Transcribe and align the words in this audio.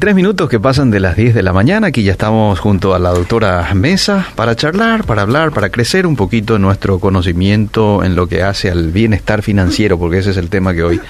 33 0.00 0.16
minutos 0.16 0.48
que 0.48 0.58
pasan 0.58 0.90
de 0.90 0.98
las 0.98 1.14
10 1.14 1.34
de 1.34 1.42
la 1.42 1.52
mañana, 1.52 1.88
aquí 1.88 2.02
ya 2.02 2.12
estamos 2.12 2.58
junto 2.58 2.94
a 2.94 2.98
la 2.98 3.10
doctora 3.10 3.68
Mesa 3.74 4.28
para 4.34 4.56
charlar, 4.56 5.04
para 5.04 5.20
hablar, 5.20 5.52
para 5.52 5.68
crecer 5.68 6.06
un 6.06 6.16
poquito 6.16 6.58
nuestro 6.58 6.98
conocimiento 6.98 8.02
en 8.02 8.16
lo 8.16 8.26
que 8.26 8.42
hace 8.42 8.70
al 8.70 8.92
bienestar 8.92 9.42
financiero, 9.42 9.98
porque 9.98 10.16
ese 10.20 10.30
es 10.30 10.38
el 10.38 10.48
tema 10.48 10.72
que 10.72 10.84
hoy, 10.84 11.00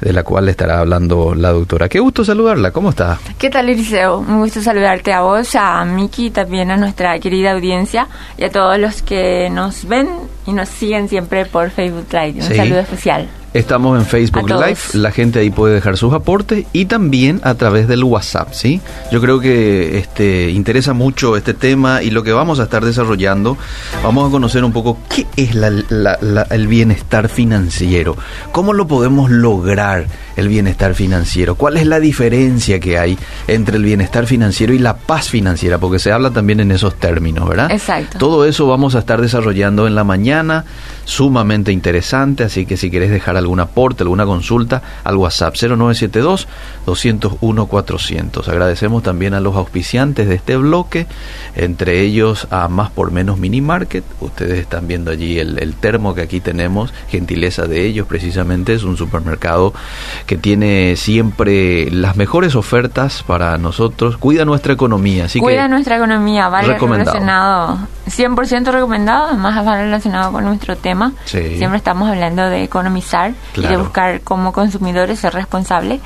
de 0.00 0.12
la 0.12 0.24
cual 0.24 0.48
estará 0.48 0.80
hablando 0.80 1.32
la 1.36 1.52
doctora. 1.52 1.88
Qué 1.88 2.00
gusto 2.00 2.24
saludarla, 2.24 2.72
¿cómo 2.72 2.90
está? 2.90 3.20
¿Qué 3.38 3.50
tal, 3.50 3.68
Eliseo? 3.68 4.18
Un 4.18 4.40
gusto 4.40 4.60
saludarte 4.60 5.12
a 5.12 5.20
vos, 5.20 5.54
a 5.54 5.84
Miki 5.84 6.26
y 6.26 6.30
también 6.30 6.72
a 6.72 6.76
nuestra 6.76 7.16
querida 7.20 7.52
audiencia 7.52 8.08
y 8.36 8.42
a 8.42 8.50
todos 8.50 8.80
los 8.80 9.02
que 9.02 9.48
nos 9.48 9.86
ven 9.86 10.08
y 10.44 10.52
nos 10.52 10.68
siguen 10.68 11.08
siempre 11.08 11.46
por 11.46 11.70
Facebook 11.70 12.08
Live. 12.10 12.42
Un 12.42 12.56
saludo 12.56 12.80
especial. 12.80 13.28
Estamos 13.54 13.96
en 14.00 14.04
Facebook 14.04 14.50
Live, 14.50 14.78
la 14.94 15.12
gente 15.12 15.38
ahí 15.38 15.48
puede 15.50 15.74
dejar 15.74 15.96
sus 15.96 16.12
aportes 16.12 16.66
y 16.72 16.86
también 16.86 17.40
a 17.44 17.54
través 17.54 17.86
del 17.86 18.02
WhatsApp, 18.02 18.52
¿sí? 18.52 18.80
Yo 19.12 19.20
creo 19.20 19.38
que 19.38 19.96
este 19.96 20.50
interesa 20.50 20.92
mucho 20.92 21.36
este 21.36 21.54
tema 21.54 22.02
y 22.02 22.10
lo 22.10 22.24
que 22.24 22.32
vamos 22.32 22.58
a 22.58 22.64
estar 22.64 22.84
desarrollando, 22.84 23.56
vamos 24.02 24.28
a 24.28 24.32
conocer 24.32 24.64
un 24.64 24.72
poco 24.72 24.98
qué 25.08 25.28
es 25.36 25.54
el 25.54 26.66
bienestar 26.66 27.28
financiero, 27.28 28.16
cómo 28.50 28.72
lo 28.72 28.88
podemos 28.88 29.30
lograr 29.30 30.06
el 30.34 30.48
bienestar 30.48 30.96
financiero, 30.96 31.54
cuál 31.54 31.76
es 31.76 31.86
la 31.86 32.00
diferencia 32.00 32.80
que 32.80 32.98
hay 32.98 33.16
entre 33.46 33.76
el 33.76 33.84
bienestar 33.84 34.26
financiero 34.26 34.74
y 34.74 34.80
la 34.80 34.96
paz 34.96 35.28
financiera, 35.28 35.78
porque 35.78 36.00
se 36.00 36.10
habla 36.10 36.32
también 36.32 36.58
en 36.58 36.72
esos 36.72 36.96
términos, 36.96 37.48
¿verdad? 37.48 37.70
Exacto. 37.70 38.18
Todo 38.18 38.44
eso 38.46 38.66
vamos 38.66 38.96
a 38.96 38.98
estar 38.98 39.20
desarrollando 39.20 39.86
en 39.86 39.94
la 39.94 40.02
mañana, 40.02 40.64
sumamente 41.04 41.70
interesante, 41.70 42.42
así 42.42 42.66
que 42.66 42.76
si 42.76 42.90
querés 42.90 43.12
dejar 43.12 43.36
algún 43.44 43.60
aporte, 43.60 44.02
alguna 44.02 44.26
consulta, 44.26 44.82
al 45.04 45.16
WhatsApp 45.16 45.54
0972 45.56 46.48
201 46.86 47.66
400. 47.66 48.48
Agradecemos 48.48 49.02
también 49.02 49.34
a 49.34 49.40
los 49.40 49.56
auspiciantes 49.56 50.28
de 50.28 50.34
este 50.34 50.56
bloque, 50.56 51.06
entre 51.54 52.00
ellos 52.00 52.48
a 52.50 52.68
Más 52.68 52.90
por 52.90 53.10
Menos 53.10 53.38
Mini 53.38 53.60
Market. 53.60 54.04
Ustedes 54.20 54.58
están 54.58 54.88
viendo 54.88 55.10
allí 55.10 55.38
el, 55.38 55.58
el 55.58 55.74
termo 55.74 56.14
que 56.14 56.22
aquí 56.22 56.40
tenemos, 56.40 56.92
gentileza 57.08 57.66
de 57.66 57.84
ellos 57.86 58.06
precisamente, 58.06 58.74
es 58.74 58.82
un 58.82 58.96
supermercado 58.96 59.72
que 60.26 60.36
tiene 60.36 60.96
siempre 60.96 61.90
las 61.90 62.16
mejores 62.16 62.54
ofertas 62.56 63.22
para 63.22 63.58
nosotros, 63.58 64.16
cuida 64.16 64.44
nuestra 64.44 64.72
economía. 64.72 65.26
Así 65.26 65.38
cuida 65.40 65.68
nuestra 65.68 65.96
economía, 65.96 66.48
vale 66.48 66.78
relacionado, 66.78 67.78
100% 68.08 68.72
recomendado, 68.72 69.26
además 69.28 69.66
va 69.66 69.76
relacionado 69.76 70.32
con 70.32 70.44
nuestro 70.44 70.76
tema. 70.76 71.12
Siempre 71.24 71.76
estamos 71.76 72.08
hablando 72.08 72.48
de 72.48 72.62
economizar 72.64 73.33
y 73.56 73.66
de 73.66 73.76
buscar 73.76 74.20
como 74.20 74.52
consumidores 74.52 75.20
ser 75.20 75.34
responsables 75.34 76.00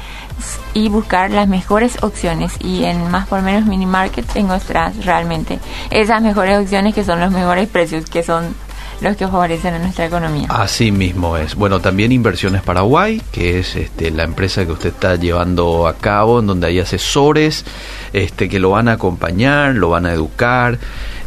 y 0.75 0.89
buscar 0.89 1.31
las 1.31 1.49
mejores 1.49 2.03
opciones. 2.03 2.53
Y 2.61 2.85
en 2.85 3.11
más 3.11 3.29
por 3.29 3.43
menos 3.43 3.67
mini 3.67 3.87
market 3.87 4.25
encuentras 4.37 5.05
realmente 5.05 5.59
esas 5.91 6.23
mejores 6.23 6.59
opciones 6.59 6.95
que 6.95 7.05
son 7.05 7.21
los 7.21 7.31
mejores 7.31 7.69
precios 7.69 8.09
que 8.09 8.23
son 8.23 8.55
los 9.01 9.17
que 9.17 9.27
favorecen 9.27 9.75
a 9.75 9.79
nuestra 9.79 10.07
economía. 10.07 10.47
Así 10.49 10.91
mismo 10.91 11.37
es. 11.37 11.55
Bueno, 11.55 11.81
también 11.81 12.13
Inversiones 12.13 12.63
Paraguay, 12.63 13.23
que 13.33 13.59
es 13.59 13.77
este, 13.77 14.11
la 14.11 14.25
empresa 14.25 14.65
que 14.67 14.73
usted 14.73 14.91
está 14.91 15.17
llevando 15.17 15.87
a 15.87 15.95
cabo, 15.95 16.41
en 16.41 16.47
donde 16.47 16.67
hay 16.67 16.81
asesores 16.81 17.65
este, 18.13 18.49
que 18.49 18.59
lo 18.59 18.71
van 18.71 18.89
a 18.89 18.93
acompañar, 18.93 19.75
lo 19.75 19.91
van 19.91 20.07
a 20.07 20.13
educar, 20.13 20.79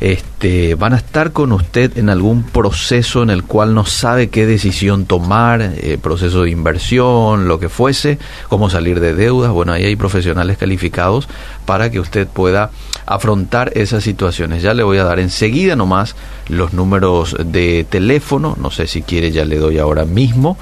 este, 0.01 0.73
van 0.75 0.93
a 0.93 0.97
estar 0.97 1.31
con 1.31 1.51
usted 1.51 1.97
en 1.97 2.09
algún 2.09 2.43
proceso 2.43 3.21
en 3.21 3.29
el 3.29 3.43
cual 3.43 3.75
no 3.75 3.85
sabe 3.85 4.29
qué 4.29 4.47
decisión 4.47 5.05
tomar, 5.05 5.61
eh, 5.61 5.99
proceso 6.01 6.43
de 6.43 6.49
inversión, 6.49 7.47
lo 7.47 7.59
que 7.59 7.69
fuese, 7.69 8.17
cómo 8.49 8.69
salir 8.69 8.99
de 8.99 9.13
deudas. 9.13 9.51
Bueno, 9.51 9.73
ahí 9.73 9.85
hay 9.85 9.95
profesionales 9.95 10.57
calificados 10.57 11.29
para 11.65 11.89
que 11.89 11.99
usted 11.99 12.27
pueda 12.27 12.71
afrontar 13.05 13.71
esas 13.75 14.03
situaciones. 14.03 14.61
Ya 14.61 14.73
le 14.73 14.83
voy 14.83 14.97
a 14.97 15.03
dar 15.03 15.19
enseguida 15.19 15.75
nomás 15.75 16.15
los 16.47 16.73
números 16.73 17.35
de 17.43 17.85
teléfono, 17.89 18.55
no 18.59 18.71
sé 18.71 18.87
si 18.87 19.01
quiere 19.01 19.31
ya 19.31 19.45
le 19.45 19.57
doy 19.57 19.79
ahora 19.79 20.05
mismo, 20.05 20.57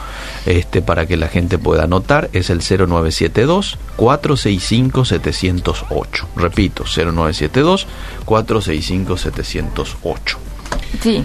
este 0.46 0.82
para 0.82 1.06
que 1.06 1.18
la 1.18 1.28
gente 1.28 1.58
pueda 1.58 1.84
anotar, 1.84 2.30
es 2.34 2.50
el 2.50 2.60
0972 2.60 3.78
465 3.96 5.06
708. 5.06 6.28
Repito, 6.36 6.84
0972 6.84 7.88
465 8.26 9.18
708. 9.18 10.40
Sí. 11.02 11.24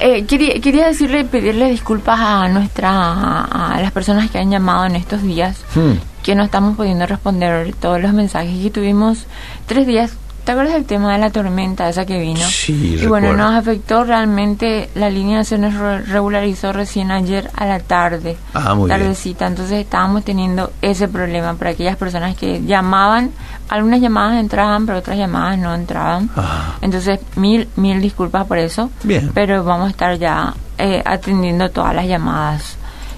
Eh, 0.00 0.24
quería, 0.24 0.60
quería 0.60 0.86
decirle, 0.88 1.24
pedirle 1.24 1.70
disculpas 1.70 2.18
a 2.18 2.48
nuestra, 2.48 3.44
a, 3.44 3.80
las 3.80 3.92
personas 3.92 4.30
que 4.30 4.38
han 4.38 4.50
llamado 4.50 4.84
en 4.84 4.96
estos 4.96 5.22
días, 5.22 5.58
hmm. 5.74 5.92
Que 6.26 6.34
no 6.34 6.42
estamos 6.42 6.76
pudiendo 6.76 7.06
responder 7.06 7.72
todos 7.76 8.02
los 8.02 8.12
mensajes 8.12 8.60
que 8.60 8.70
tuvimos 8.70 9.26
tres 9.66 9.86
días 9.86 10.16
¿Te 10.46 10.52
acuerdas 10.52 10.74
del 10.74 10.84
tema 10.84 11.12
de 11.12 11.18
la 11.18 11.30
tormenta 11.30 11.88
esa 11.88 12.06
que 12.06 12.20
vino? 12.20 12.46
Sí, 12.48 13.00
Y 13.02 13.06
bueno, 13.06 13.32
nos 13.32 13.52
afectó 13.52 14.04
realmente, 14.04 14.88
la 14.94 15.10
línea 15.10 15.42
se 15.42 15.58
nos 15.58 15.74
regularizó 16.08 16.72
recién 16.72 17.10
ayer 17.10 17.50
a 17.56 17.66
la 17.66 17.80
tarde. 17.80 18.36
Ah, 18.54 18.76
muy 18.76 18.88
tardecita. 18.88 19.48
Entonces 19.48 19.80
estábamos 19.80 20.22
teniendo 20.22 20.70
ese 20.80 21.08
problema 21.08 21.54
para 21.54 21.70
aquellas 21.70 21.96
personas 21.96 22.36
que 22.36 22.62
llamaban, 22.64 23.32
algunas 23.68 24.00
llamadas 24.00 24.38
entraban, 24.38 24.86
pero 24.86 24.98
otras 24.98 25.18
llamadas 25.18 25.58
no 25.58 25.74
entraban. 25.74 26.30
Entonces, 26.80 27.18
mil, 27.34 27.68
mil 27.74 28.00
disculpas 28.00 28.46
por 28.46 28.58
eso. 28.58 28.88
Bien. 29.02 29.32
Pero 29.34 29.64
vamos 29.64 29.88
a 29.88 29.90
estar 29.90 30.16
ya 30.16 30.54
eh, 30.78 31.02
atendiendo 31.04 31.70
todas 31.70 31.92
las 31.92 32.06
llamadas. 32.06 32.76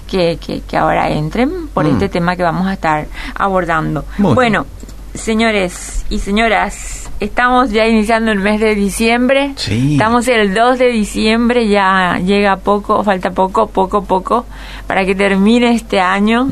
Que, 0.09 0.39
que, 0.45 0.63
que 0.63 0.77
ahora 0.77 1.11
entren 1.11 1.69
por 1.69 1.85
mm. 1.85 1.93
este 1.93 2.09
tema 2.09 2.35
que 2.35 2.43
vamos 2.43 2.67
a 2.67 2.73
estar 2.73 3.07
abordando. 3.35 4.05
bueno, 4.19 4.67
señores 5.15 6.05
y 6.11 6.19
señoras, 6.19 7.11
estamos 7.21 7.71
ya 7.71 7.87
iniciando 7.87 8.31
el 8.31 8.39
mes 8.39 8.61
de 8.61 8.75
diciembre. 8.75 9.53
Sí. 9.57 9.93
Estamos 9.93 10.27
el 10.29 10.55
2 10.55 10.79
de 10.79 10.89
diciembre, 10.89 11.69
ya 11.69 12.19
llega 12.25 12.57
poco, 12.57 13.03
falta 13.05 13.31
poco, 13.31 13.67
poco, 13.67 14.05
poco, 14.05 14.47
para 14.87 15.05
que 15.05 15.15
termine 15.15 15.75
este 15.75 16.01
año 16.01 16.49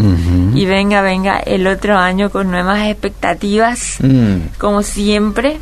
y 0.54 0.66
venga, 0.66 1.00
venga 1.00 1.38
el 1.38 1.66
otro 1.66 1.96
año 1.96 2.30
con 2.30 2.50
nuevas 2.50 2.86
expectativas, 2.88 3.98
mm. 4.00 4.58
como 4.58 4.82
siempre. 4.82 5.58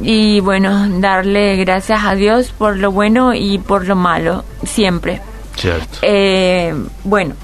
Y 0.00 0.38
bueno, 0.40 0.88
darle 1.00 1.56
gracias 1.56 2.04
a 2.04 2.14
Dios 2.14 2.52
por 2.56 2.76
lo 2.76 2.92
bueno 2.92 3.34
y 3.34 3.58
por 3.58 3.86
lo 3.86 3.96
malo, 3.96 4.44
siempre. 4.62 5.20
Cierto. 5.58 5.98
Eh, 6.02 6.74
bueno, 7.04 7.34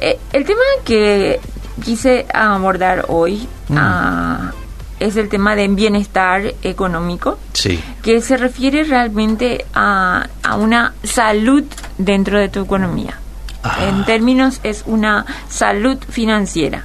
eh, 0.00 0.18
el 0.32 0.44
tema 0.44 0.62
que 0.84 1.40
quise 1.82 2.26
abordar 2.32 3.06
hoy 3.08 3.48
mm. 3.68 3.76
a 3.78 4.52
es 5.00 5.16
el 5.16 5.28
tema 5.28 5.56
de 5.56 5.68
bienestar 5.68 6.54
económico, 6.62 7.38
sí. 7.52 7.82
que 8.02 8.20
se 8.20 8.36
refiere 8.36 8.84
realmente 8.84 9.64
a, 9.74 10.28
a 10.42 10.56
una 10.56 10.94
salud 11.02 11.64
dentro 11.98 12.38
de 12.38 12.48
tu 12.48 12.60
economía. 12.60 13.18
En 13.80 14.04
términos 14.04 14.60
es 14.62 14.82
una 14.84 15.24
salud 15.48 15.96
financiera 16.10 16.84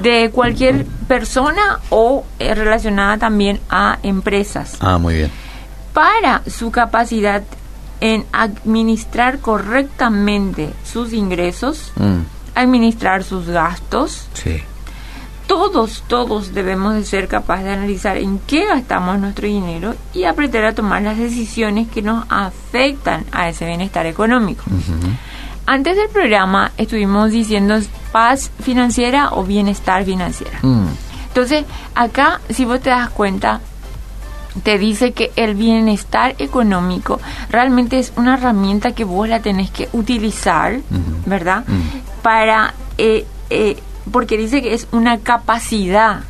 de 0.00 0.30
cualquier 0.30 0.86
persona 1.06 1.80
o 1.90 2.24
eh, 2.38 2.54
relacionada 2.54 3.18
también 3.18 3.60
a 3.68 3.98
empresas. 4.02 4.78
Ah, 4.80 4.96
muy 4.96 5.16
bien. 5.16 5.30
Para 5.92 6.42
su 6.46 6.70
capacidad 6.70 7.42
en 8.04 8.26
administrar 8.32 9.38
correctamente 9.38 10.70
sus 10.84 11.14
ingresos, 11.14 11.92
mm. 11.96 12.20
administrar 12.54 13.24
sus 13.24 13.46
gastos, 13.46 14.28
sí 14.34 14.62
todos, 15.46 16.02
todos 16.06 16.54
debemos 16.54 16.94
de 16.94 17.04
ser 17.04 17.28
capaces 17.28 17.66
de 17.66 17.72
analizar 17.72 18.16
en 18.16 18.38
qué 18.40 18.66
gastamos 18.66 19.18
nuestro 19.18 19.46
dinero 19.46 19.94
y 20.12 20.24
aprender 20.24 20.64
a 20.64 20.74
tomar 20.74 21.02
las 21.02 21.18
decisiones 21.18 21.88
que 21.88 22.02
nos 22.02 22.24
afectan 22.28 23.24
a 23.32 23.48
ese 23.48 23.66
bienestar 23.66 24.06
económico. 24.06 24.64
Antes 25.66 25.96
del 25.96 26.08
programa 26.08 26.72
estuvimos 26.76 27.30
diciendo 27.30 27.78
paz 28.12 28.50
financiera 28.62 29.30
o 29.32 29.44
bienestar 29.44 30.04
financiera. 30.04 30.58
Mm. 30.62 30.86
Entonces, 31.28 31.64
acá, 31.94 32.40
si 32.48 32.64
vos 32.64 32.80
te 32.80 32.90
das 32.90 33.10
cuenta, 33.10 33.60
te 34.62 34.78
dice 34.78 35.12
que 35.12 35.32
el 35.36 35.54
bienestar 35.54 36.34
económico 36.38 37.20
realmente 37.50 37.98
es 37.98 38.12
una 38.16 38.34
herramienta 38.34 38.92
que 38.92 39.04
vos 39.04 39.28
la 39.28 39.40
tenés 39.40 39.70
que 39.70 39.88
utilizar, 39.92 40.80
¿verdad? 41.26 41.64
Para 42.22 42.74
eh, 42.98 43.26
eh, 43.50 43.76
porque 44.10 44.36
dice 44.36 44.62
que 44.62 44.74
es 44.74 44.86
una 44.92 45.18
capacidad 45.18 46.20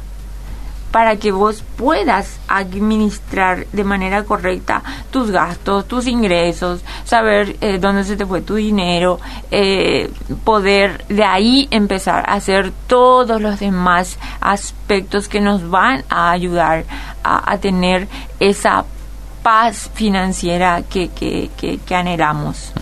para 0.95 1.17
que 1.17 1.33
vos 1.33 1.65
puedas 1.77 2.39
administrar 2.47 3.67
de 3.73 3.83
manera 3.83 4.23
correcta 4.23 4.81
tus 5.11 5.29
gastos, 5.33 5.89
tus 5.89 6.07
ingresos, 6.07 6.85
saber 7.05 7.57
eh, 7.61 7.79
dónde 7.81 8.05
se 8.05 8.17
te 8.17 8.25
fue 8.25 8.43
tu 8.43 8.55
dinero, 8.55 9.19
eh, 9.51 10.09
poder 10.45 11.05
de 11.09 11.25
ahí 11.25 11.67
empezar 11.73 12.23
a 12.31 12.35
hacer 12.35 12.73
todos 12.87 13.41
los 13.41 13.59
demás 13.59 14.21
aspectos 14.41 15.27
que 15.27 15.41
nos 15.41 15.69
van 15.69 16.05
a 16.09 16.31
ayudar 16.31 16.85
a, 17.25 17.59
tener 17.59 18.07
esa 18.39 18.85
paz 19.43 19.91
financiera 19.95 20.83
que, 20.89 21.09
que, 21.09 21.51
que, 21.57 21.95
anhelamos. 21.97 22.73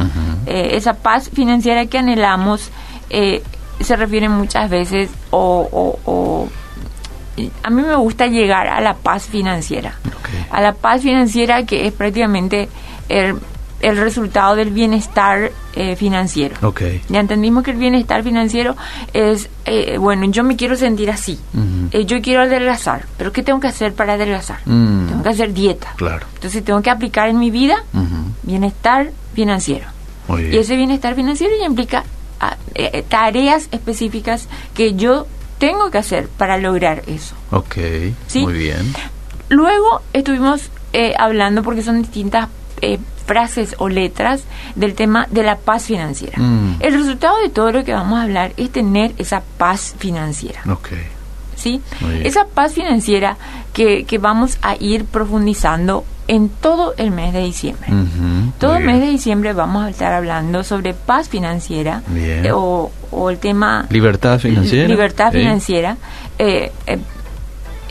Eh, 0.45 0.73
esa 0.73 0.93
paz 0.93 1.31
financiera 1.33 1.87
que 1.87 1.97
anhelamos 1.97 2.71
se 3.81 3.97
refiere 3.97 4.29
muchas 4.29 4.69
veces 4.69 5.09
o, 5.31 6.47
a 7.63 7.71
mí 7.71 7.83
me 7.83 7.97
gusta 7.97 8.27
llegar 8.27 8.69
a 8.69 8.81
la 8.81 8.95
paz 8.95 9.27
financiera. 9.27 9.99
Ok. 10.07 10.29
A 10.51 10.61
la 10.61 10.75
paz 10.75 11.03
financiera 11.03 11.65
que 11.65 11.87
es 11.87 11.93
prácticamente 11.93 12.69
el, 13.09 13.37
el 13.81 13.97
resultado 13.97 14.57
del 14.57 14.71
bienestar 14.71 15.53
eh, 15.75 15.97
financiero. 15.97 16.57
Ok. 16.63 16.83
Ya 17.09 17.21
entendimos 17.21 17.65
que 17.65 17.73
el 17.73 17.77
bienestar 17.77 18.23
financiero 18.23 18.77
es, 19.13 19.51
eh, 19.65 19.99
bueno, 19.99 20.27
yo 20.31 20.45
me 20.45 20.57
quiero 20.57 20.77
sentir 20.77 21.11
así. 21.11 21.39
Eh, 21.91 22.05
yo 22.05 22.21
quiero 22.23 22.43
adelgazar, 22.43 23.07
pero 23.19 23.33
¿qué 23.33 23.43
tengo 23.43 23.61
que 23.61 23.69
hacer 23.69 23.93
para 23.95 24.15
adelgazar? 24.15 24.61
Mm. 24.65 25.09
Tengo 25.09 25.23
que 25.23 25.29
hacer 25.29 25.53
dieta. 25.53 25.95
Claro. 25.97 26.27
Entonces 26.35 26.65
tengo 26.65 26.81
que 26.81 26.91
aplicar 26.91 27.29
en 27.29 27.39
mi 27.39 27.51
vida 27.51 27.85
bienestar 28.43 29.11
financiero. 29.35 29.87
Muy 30.29 30.43
bien. 30.43 30.55
Y 30.55 30.59
ese 30.59 30.77
bienestar 30.77 31.15
financiero 31.15 31.53
ya 31.59 31.67
implica 31.67 32.05
ah, 32.41 32.57
eh, 32.75 33.05
tareas 33.09 33.69
específicas 33.73 34.49
que 34.75 34.95
yo 34.95 35.27
tengo 35.63 35.93
que 35.93 35.99
hacer 35.99 36.27
para 36.27 36.59
lograr 36.59 37.05
eso. 37.07 37.37
Ok. 37.53 37.77
¿Sí? 38.27 38.41
Muy 38.43 38.55
bien. 38.55 38.93
Luego 39.49 40.03
estuvimos 40.13 40.71
eh, 40.93 41.15
hablando, 41.17 41.63
porque 41.63 41.85
son 41.85 42.03
distintas 42.03 42.49
eh, 42.81 42.99
frases 43.27 43.77
o 43.79 43.89
letras, 43.89 44.43
del 44.75 44.95
tema 44.95 45.29
de 45.31 45.45
la 45.45 45.59
paz 45.59 45.85
financiera. 45.85 46.37
Mm. 46.37 46.79
El 46.81 46.95
resultado 46.95 47.39
de 47.39 47.49
todo 47.49 47.71
lo 47.71 47.85
que 47.85 47.93
vamos 47.93 48.19
a 48.19 48.23
hablar 48.23 48.53
es 48.57 48.73
tener 48.73 49.15
esa 49.19 49.45
paz 49.57 49.95
financiera. 50.01 50.63
Ok. 50.69 50.89
¿sí? 51.55 51.81
Esa 52.25 52.47
paz 52.47 52.73
financiera 52.73 53.37
que, 53.73 54.05
que 54.05 54.19
vamos 54.19 54.59
a 54.63 54.75
ir 54.75 55.05
profundizando 55.05 56.05
en 56.27 56.49
todo 56.49 56.95
el 56.97 57.13
mes 57.13 57.33
de 57.33 57.45
diciembre. 57.45 57.87
Todo 58.59 58.77
el 58.77 58.85
mes 58.85 59.01
de 59.01 59.07
diciembre 59.07 59.53
vamos 59.53 59.85
a 59.85 59.91
estar 59.91 60.13
hablando 60.13 60.65
sobre 60.65 60.93
paz 60.93 61.29
financiera 61.29 62.03
Bien. 62.09 62.47
eh, 62.47 62.53
o, 62.53 62.91
o 63.13 63.31
el 63.31 63.39
tema 63.39 63.87
Libertad 63.91 64.39
financiera. 64.41 64.89
libertad 64.89 65.33
financiera, 65.33 65.97
eh, 66.39 66.73
eh, 66.87 66.99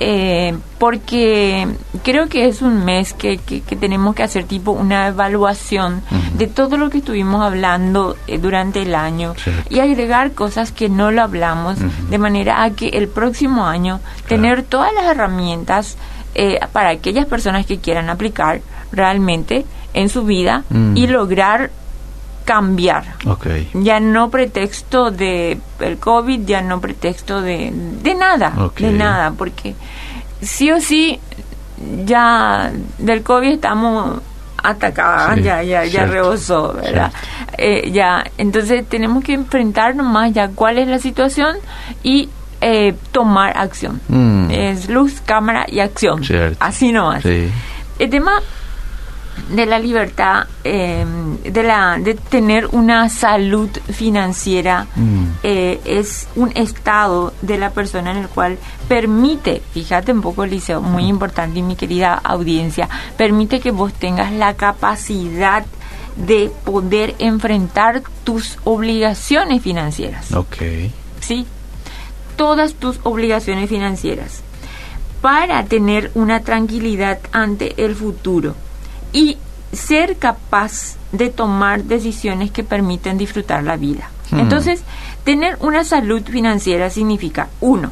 eh, 0.03 0.57
porque 0.79 1.67
creo 2.03 2.27
que 2.27 2.47
es 2.47 2.63
un 2.63 2.83
mes 2.83 3.13
que, 3.13 3.37
que- 3.37 3.61
que 3.61 3.75
tenemos 3.75 4.15
que 4.15 4.23
hacer 4.23 4.45
tipo 4.45 4.71
una 4.71 5.07
evaluación 5.07 6.01
de 6.37 6.47
todo 6.47 6.77
lo 6.77 6.89
que 6.89 6.97
estuvimos 6.99 7.43
hablando 7.43 8.17
eh, 8.27 8.39
durante 8.39 8.81
el 8.81 8.95
año 8.95 9.35
y 9.69 9.79
agregar 9.79 10.31
cosas 10.31 10.71
que 10.71 10.89
no 10.89 11.11
lo 11.11 11.21
hablamos 11.21 11.77
de 12.09 12.17
manera 12.17 12.63
a 12.63 12.71
que 12.71 12.89
el 12.89 13.07
próximo 13.09 13.67
año 13.67 13.99
tener 14.27 14.63
todas 14.63 14.91
las 14.93 15.05
herramientas 15.05 15.97
eh, 16.33 16.59
para 16.73 16.89
aquellas 16.89 17.25
personas 17.27 17.67
que 17.67 17.77
quieran 17.77 18.09
aplicar 18.09 18.61
realmente 18.91 19.65
en 19.93 20.09
su 20.09 20.23
vida 20.23 20.63
y 20.97 21.05
lograr 21.07 21.69
cambiar 22.45 23.03
Ok. 23.25 23.47
ya 23.73 23.99
no 23.99 24.29
pretexto 24.29 25.11
de 25.11 25.59
el 25.79 25.97
COVID, 25.97 26.45
ya 26.45 26.61
no 26.61 26.79
pretexto 26.81 27.41
de, 27.41 27.71
de 27.73 28.15
nada, 28.15 28.53
de 28.77 28.91
nada, 28.91 29.31
porque 29.37 29.75
sí 30.41 30.71
o 30.71 30.79
sí 30.79 31.19
ya 32.05 32.71
del 32.97 33.23
COVID 33.23 33.53
estamos 33.53 34.21
atacadas, 34.63 35.37
Sí, 35.37 35.43
ya, 35.43 35.63
ya, 35.63 35.85
ya 35.85 36.05
rebosó, 36.05 36.73
¿verdad? 36.73 37.11
Eh, 37.57 37.89
ya, 37.91 38.23
entonces 38.37 38.87
tenemos 38.87 39.23
que 39.23 39.33
enfrentarnos 39.33 40.05
más 40.05 40.31
ya 40.33 40.49
cuál 40.49 40.77
es 40.77 40.87
la 40.87 40.99
situación 40.99 41.55
y 42.03 42.29
eh, 42.61 42.93
tomar 43.11 43.57
acción. 43.57 43.99
Mm. 44.07 44.51
Es 44.51 44.87
luz, 44.87 45.19
cámara 45.25 45.65
y 45.67 45.79
acción. 45.79 46.23
Cierto. 46.23 46.57
Así 46.59 46.91
nomás. 46.91 47.23
Sí. 47.23 47.49
El 47.97 48.09
tema 48.11 48.33
de 49.49 49.65
la 49.65 49.79
libertad, 49.79 50.45
eh, 50.63 51.05
de, 51.43 51.63
la, 51.63 51.97
de 51.99 52.13
tener 52.15 52.67
una 52.67 53.09
salud 53.09 53.69
financiera, 53.91 54.87
Mm. 54.95 55.23
eh, 55.43 55.79
es 55.85 56.27
un 56.35 56.51
estado 56.55 57.33
de 57.41 57.57
la 57.57 57.71
persona 57.71 58.11
en 58.11 58.17
el 58.17 58.27
cual 58.27 58.57
permite, 58.87 59.61
fíjate 59.73 60.11
un 60.11 60.21
poco, 60.21 60.45
Liceo, 60.45 60.81
muy 60.81 61.05
importante 61.05 61.59
y 61.59 61.63
mi 61.63 61.75
querida 61.75 62.13
audiencia, 62.23 62.87
permite 63.17 63.59
que 63.59 63.71
vos 63.71 63.93
tengas 63.93 64.31
la 64.31 64.53
capacidad 64.55 65.65
de 66.15 66.51
poder 66.65 67.15
enfrentar 67.19 68.03
tus 68.23 68.57
obligaciones 68.63 69.61
financieras. 69.61 70.31
Ok. 70.33 70.57
¿sí? 71.21 71.45
Todas 72.35 72.73
tus 72.73 72.99
obligaciones 73.03 73.69
financieras 73.69 74.41
para 75.21 75.63
tener 75.65 76.11
una 76.15 76.39
tranquilidad 76.41 77.19
ante 77.31 77.83
el 77.85 77.95
futuro 77.95 78.55
y 79.13 79.37
ser 79.73 80.17
capaz 80.17 80.95
de 81.11 81.29
tomar 81.29 81.83
decisiones 81.83 82.51
que 82.51 82.63
permiten 82.63 83.17
disfrutar 83.17 83.63
la 83.63 83.77
vida. 83.77 84.09
Hmm. 84.31 84.39
Entonces, 84.39 84.83
tener 85.23 85.57
una 85.59 85.83
salud 85.83 86.23
financiera 86.23 86.89
significa, 86.89 87.49
uno, 87.59 87.91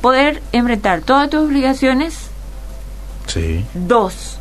poder 0.00 0.42
enfrentar 0.52 1.00
todas 1.02 1.30
tus 1.30 1.40
obligaciones, 1.40 2.14
Sí. 3.26 3.64
dos, 3.74 4.38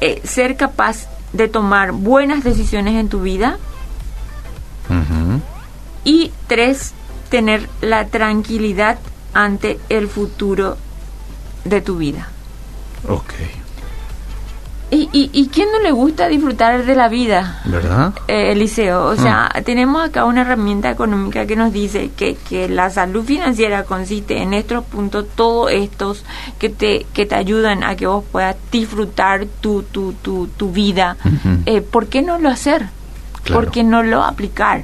eh, 0.00 0.20
ser 0.24 0.56
capaz 0.56 1.06
de 1.32 1.48
tomar 1.48 1.92
buenas 1.92 2.44
decisiones 2.44 2.94
en 2.94 3.08
tu 3.08 3.22
vida. 3.22 3.58
Y 6.04 6.32
tres, 6.48 6.92
tener 7.30 7.68
la 7.80 8.06
tranquilidad 8.08 8.98
ante 9.32 9.78
el 9.88 10.08
futuro 10.08 10.76
de 11.64 11.80
tu 11.80 11.96
vida. 11.96 12.28
¿Y, 14.94 15.08
y, 15.10 15.30
y 15.32 15.48
quién 15.48 15.72
no 15.72 15.78
le 15.80 15.90
gusta 15.90 16.28
disfrutar 16.28 16.84
de 16.84 16.94
la 16.94 17.08
vida? 17.08 17.62
¿Verdad? 17.64 18.12
Eh, 18.28 18.52
Eliseo, 18.52 19.06
o 19.06 19.16
sea, 19.16 19.50
tenemos 19.64 20.06
acá 20.06 20.26
una 20.26 20.42
herramienta 20.42 20.90
económica 20.90 21.46
que 21.46 21.56
nos 21.56 21.72
dice 21.72 22.10
que, 22.14 22.36
que 22.46 22.68
la 22.68 22.90
salud 22.90 23.24
financiera 23.24 23.84
consiste 23.84 24.42
en 24.42 24.52
estos 24.52 24.84
puntos, 24.84 25.24
todos 25.34 25.72
estos 25.72 26.24
que 26.58 26.68
te, 26.68 27.06
que 27.14 27.24
te 27.24 27.34
ayudan 27.34 27.84
a 27.84 27.96
que 27.96 28.06
vos 28.06 28.22
puedas 28.30 28.54
disfrutar 28.70 29.46
tu, 29.62 29.82
tu, 29.82 30.12
tu, 30.12 30.48
tu 30.48 30.70
vida. 30.72 31.16
Eh, 31.64 31.80
¿Por 31.80 32.08
qué 32.08 32.20
no 32.20 32.36
lo 32.38 32.50
hacer? 32.50 32.88
Claro. 33.44 33.62
¿Por 33.62 33.70
qué 33.72 33.84
no 33.84 34.02
lo 34.02 34.22
aplicar? 34.22 34.82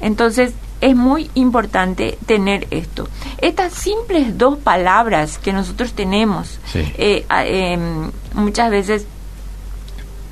Entonces, 0.00 0.54
es 0.80 0.96
muy 0.96 1.30
importante 1.34 2.18
tener 2.24 2.66
esto. 2.70 3.06
Estas 3.38 3.74
simples 3.74 4.36
dos 4.38 4.56
palabras 4.58 5.36
que 5.38 5.52
nosotros 5.52 5.92
tenemos, 5.92 6.58
Sí. 6.72 6.80
eh, 6.96 7.26
em, 7.28 8.10
muchas 8.34 8.70
veces 8.70 9.02
eh, 9.02 9.06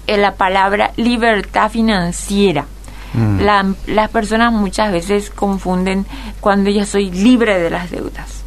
la 0.07 0.35
palabra 0.35 0.93
libertad 0.97 1.71
financiera. 1.71 2.67
Mm. 3.15 3.41
La- 3.41 3.75
las 3.87 4.11
personas 4.11 4.53
muchas 4.53 4.91
veces 4.93 5.31
confunden 5.31 6.05
cuando 6.41 6.71
ya 6.71 6.85
soy 6.85 7.11
libre 7.11 7.59
de 7.59 7.71
las 7.71 7.91
deudas. 7.91 8.43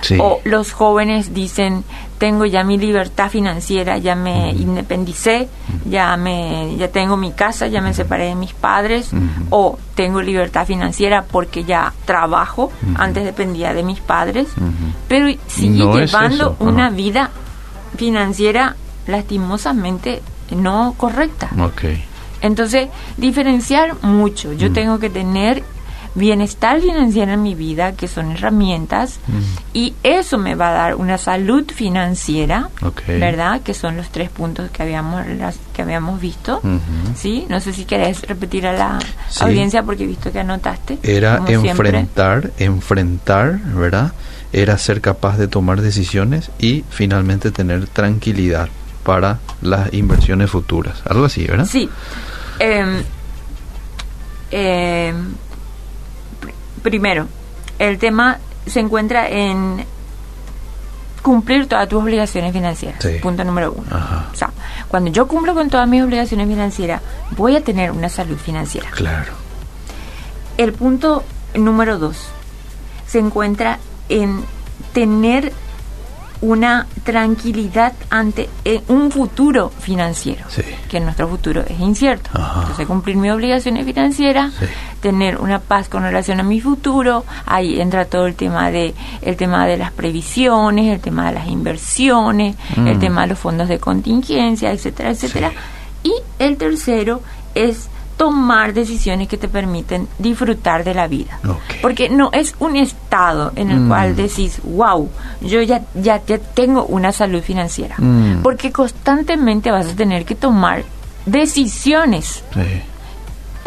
Sí. 0.00 0.16
O 0.20 0.40
los 0.44 0.70
jóvenes 0.72 1.34
dicen, 1.34 1.82
tengo 2.18 2.46
ya 2.46 2.62
mi 2.62 2.78
libertad 2.78 3.28
financiera, 3.30 3.98
ya 3.98 4.14
me 4.14 4.50
independicé, 4.52 5.48
ya 5.90 6.16
me 6.16 6.76
ya 6.76 6.86
tengo 6.86 7.16
mi 7.16 7.32
casa, 7.32 7.66
ya 7.66 7.80
me 7.80 7.92
separé 7.92 8.26
de 8.26 8.36
mis 8.36 8.52
padres, 8.52 9.10
o 9.50 9.76
tengo 9.96 10.22
libertad 10.22 10.66
financiera 10.66 11.24
porque 11.24 11.64
ya 11.64 11.92
trabajo, 12.04 12.70
antes 12.96 13.24
dependía 13.24 13.74
de 13.74 13.82
mis 13.82 13.98
padres, 13.98 14.46
pero 15.08 15.26
sigue 15.48 15.84
No 15.84 15.96
llevando 15.98 16.56
una 16.60 16.90
vida 16.90 17.30
financiera 17.96 18.76
lastimosamente 19.08 20.22
no 20.50 20.94
correcta. 20.96 21.48
Entonces, 22.40 22.88
diferenciar 23.16 24.02
mucho. 24.02 24.52
Yo 24.52 24.70
Mm. 24.70 24.72
tengo 24.72 24.98
que 24.98 25.10
tener 25.10 25.62
bienestar 26.14 26.80
financiero 26.80 27.32
en 27.32 27.42
mi 27.42 27.54
vida, 27.54 27.92
que 27.92 28.08
son 28.08 28.32
herramientas, 28.32 29.20
Mm. 29.28 29.32
y 29.74 29.94
eso 30.02 30.36
me 30.38 30.54
va 30.56 30.70
a 30.70 30.72
dar 30.72 30.94
una 30.96 31.16
salud 31.18 31.64
financiera. 31.72 32.70
¿verdad? 33.06 33.60
Que 33.62 33.72
son 33.74 33.96
los 33.96 34.08
tres 34.10 34.30
puntos 34.30 34.70
que 34.70 34.82
habíamos 34.82 35.26
las- 35.26 35.58
que 35.74 35.82
habíamos 35.82 36.20
visto. 36.20 36.60
¿Sí? 37.16 37.46
No 37.48 37.60
sé 37.60 37.72
si 37.72 37.84
querés 37.84 38.22
repetir 38.22 38.66
a 38.66 38.72
la 38.72 38.98
Sí. 39.28 39.44
audiencia 39.44 39.82
porque 39.82 40.04
he 40.04 40.06
visto 40.06 40.32
que 40.32 40.40
anotaste. 40.40 40.98
Era 41.02 41.44
siempre. 41.46 41.70
enfrentar, 41.70 42.50
enfrentar, 42.58 43.58
¿verdad? 43.60 44.12
Era 44.52 44.78
ser 44.78 45.00
capaz 45.00 45.36
de 45.36 45.46
tomar 45.46 45.82
decisiones 45.82 46.50
y 46.58 46.84
finalmente 46.90 47.50
tener 47.50 47.86
tranquilidad 47.86 48.68
para 49.08 49.38
las 49.62 49.90
inversiones 49.94 50.50
futuras. 50.50 51.00
Algo 51.08 51.24
así, 51.24 51.46
¿verdad? 51.46 51.64
Sí. 51.64 51.88
Em, 52.58 53.02
em, 54.50 55.32
pr- 56.42 56.52
primero, 56.82 57.26
el 57.78 57.96
tema 57.98 58.36
se 58.66 58.80
encuentra 58.80 59.26
en 59.30 59.82
cumplir 61.22 61.66
todas 61.66 61.88
tus 61.88 62.02
obligaciones 62.02 62.52
financieras. 62.52 63.02
Sí. 63.02 63.16
Punto 63.22 63.44
número 63.44 63.72
uno. 63.72 63.86
Ajá. 63.90 64.26
O 64.30 64.36
sea, 64.36 64.50
cuando 64.88 65.10
yo 65.10 65.26
cumplo 65.26 65.54
con 65.54 65.70
todas 65.70 65.88
mis 65.88 66.02
obligaciones 66.02 66.46
financieras, 66.46 67.00
voy 67.30 67.56
a 67.56 67.64
tener 67.64 67.90
una 67.90 68.10
salud 68.10 68.36
financiera. 68.36 68.90
Claro. 68.90 69.32
El 70.58 70.74
punto 70.74 71.24
número 71.54 71.98
dos 71.98 72.26
se 73.06 73.20
encuentra 73.20 73.78
en 74.10 74.44
tener 74.92 75.54
una 76.40 76.86
tranquilidad 77.04 77.92
ante 78.10 78.48
eh, 78.64 78.80
un 78.88 79.10
futuro 79.10 79.70
financiero, 79.80 80.44
Sí. 80.48 80.62
que 80.88 81.00
nuestro 81.00 81.26
futuro 81.28 81.62
es 81.66 81.78
incierto. 81.80 82.30
Ajá. 82.32 82.60
Entonces 82.62 82.86
cumplir 82.86 83.16
mis 83.16 83.32
obligaciones 83.32 83.84
financieras, 83.84 84.52
Sí. 84.58 84.66
tener 85.00 85.38
una 85.38 85.58
paz 85.58 85.88
con 85.88 86.02
relación 86.04 86.38
a 86.38 86.44
mi 86.44 86.60
futuro, 86.60 87.24
ahí 87.46 87.80
entra 87.80 88.04
todo 88.04 88.26
el 88.26 88.34
tema 88.36 88.70
de 88.70 88.94
el 89.22 89.36
tema 89.36 89.66
de 89.66 89.76
las 89.78 89.90
previsiones, 89.90 90.92
el 90.94 91.00
tema 91.00 91.26
de 91.26 91.32
las 91.32 91.48
inversiones, 91.48 92.56
el 92.76 92.96
Mm. 92.96 93.00
tema 93.00 93.22
de 93.22 93.26
los 93.28 93.38
fondos 93.38 93.68
de 93.68 93.78
contingencia, 93.78 94.70
etcétera, 94.72 95.10
etcétera. 95.10 95.52
Y 96.04 96.12
el 96.38 96.56
tercero 96.56 97.20
es 97.54 97.88
tomar 98.18 98.74
decisiones 98.74 99.28
que 99.28 99.38
te 99.38 99.48
permiten 99.48 100.08
disfrutar 100.18 100.84
de 100.84 100.92
la 100.92 101.06
vida. 101.06 101.38
Porque 101.80 102.10
no 102.10 102.28
es 102.32 102.54
un 102.58 102.76
estado 102.76 103.52
en 103.56 103.70
el 103.70 103.80
Mm. 103.80 103.88
cual 103.88 104.16
decís, 104.16 104.60
wow, 104.64 105.08
yo 105.40 105.62
ya, 105.62 105.82
ya, 105.94 106.20
ya 106.26 106.36
tengo 106.38 106.84
una 106.84 107.12
salud 107.12 107.40
financiera. 107.40 107.94
Mm. 107.96 108.42
Porque 108.42 108.72
constantemente 108.72 109.70
vas 109.70 109.86
a 109.86 109.94
tener 109.96 110.24
que 110.26 110.34
tomar 110.34 110.82
decisiones. 111.24 112.42
Sí. 112.52 112.82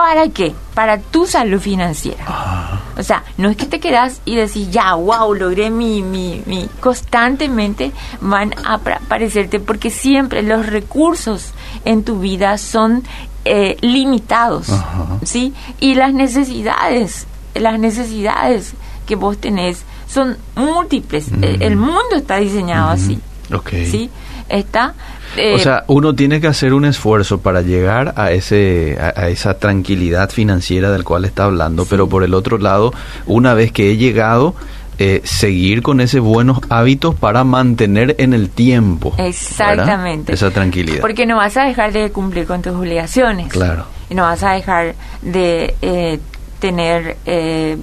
¿Para 0.02 0.30
qué? 0.30 0.52
Para 0.74 0.98
tu 1.00 1.28
salud 1.28 1.60
financiera. 1.60 2.24
Ah, 2.28 2.80
O 2.98 3.04
sea, 3.04 3.24
no 3.38 3.50
es 3.50 3.56
que 3.56 3.68
te 3.68 3.80
quedas 3.80 4.20
y 4.26 4.36
decís, 4.36 4.72
ya, 4.72 4.96
wow, 4.96 5.32
logré 5.36 5.70
mi, 5.70 6.02
mi, 6.02 6.42
mi... 6.48 6.68
Constantemente 6.80 7.92
van 8.20 8.52
a 8.66 8.74
aparecerte 8.76 9.60
porque 9.60 9.92
siempre 9.92 10.42
los 10.42 10.66
recursos 10.66 11.52
en 11.86 12.04
tu 12.04 12.20
vida 12.20 12.58
son 12.58 13.04
eh, 13.46 13.78
limitados, 13.82 14.70
Ajá. 14.70 15.20
¿sí? 15.24 15.54
Y 15.80 15.94
las 15.94 16.14
necesidades, 16.14 17.28
las 17.54 17.78
necesidades 17.80 18.74
que 19.06 19.16
vos 19.16 19.38
tenés 19.38 19.84
son 20.08 20.36
múltiples. 20.56 21.28
El, 21.44 21.62
el 21.62 21.76
mundo 21.76 22.16
está 22.16 22.38
diseñado 22.38 22.90
así, 22.90 23.20
ok. 23.54 23.70
¿sí? 23.70 24.10
Está... 24.50 24.96
O 25.36 25.40
eh, 25.40 25.60
sea, 25.60 25.84
uno 25.88 26.14
tiene 26.14 26.42
que 26.42 26.48
hacer 26.48 26.74
un 26.74 26.86
esfuerzo 26.86 27.40
para 27.40 27.62
llegar 27.62 28.14
a 28.18 28.32
ese 28.32 28.98
a, 29.00 29.22
a 29.22 29.30
esa 29.30 29.58
tranquilidad 29.58 30.30
financiera 30.30 30.92
del 30.92 31.04
cual 31.04 31.26
está 31.26 31.46
hablando, 31.46 31.86
pero 31.86 32.08
por 32.08 32.24
el 32.24 32.34
otro 32.34 32.58
lado, 32.58 32.94
una 33.26 33.54
vez 33.54 33.72
que 33.72 33.92
he 33.92 33.98
llegado, 33.98 34.56
eh, 35.04 35.22
seguir 35.24 35.82
con 35.82 36.00
esos 36.00 36.22
buenos 36.22 36.60
hábitos 36.70 37.16
para 37.16 37.44
mantener 37.44 38.16
en 38.20 38.34
el 38.34 38.52
tiempo 38.52 39.16
esa 39.18 40.52
tranquilidad. 40.52 41.02
Porque 41.02 41.26
no 41.26 41.38
vas 41.38 41.58
a 41.58 41.64
dejar 41.64 41.92
de 41.92 42.12
cumplir 42.12 42.46
con 42.46 42.62
tus 42.62 42.74
obligaciones. 42.74 43.48
Claro. 43.48 43.86
Y 44.12 44.14
no 44.14 44.22
vas 44.22 44.44
a 44.44 44.52
dejar 44.52 44.94
de 45.24 45.74
eh, 45.82 46.20
tener 46.60 47.18
eh, 47.26 47.78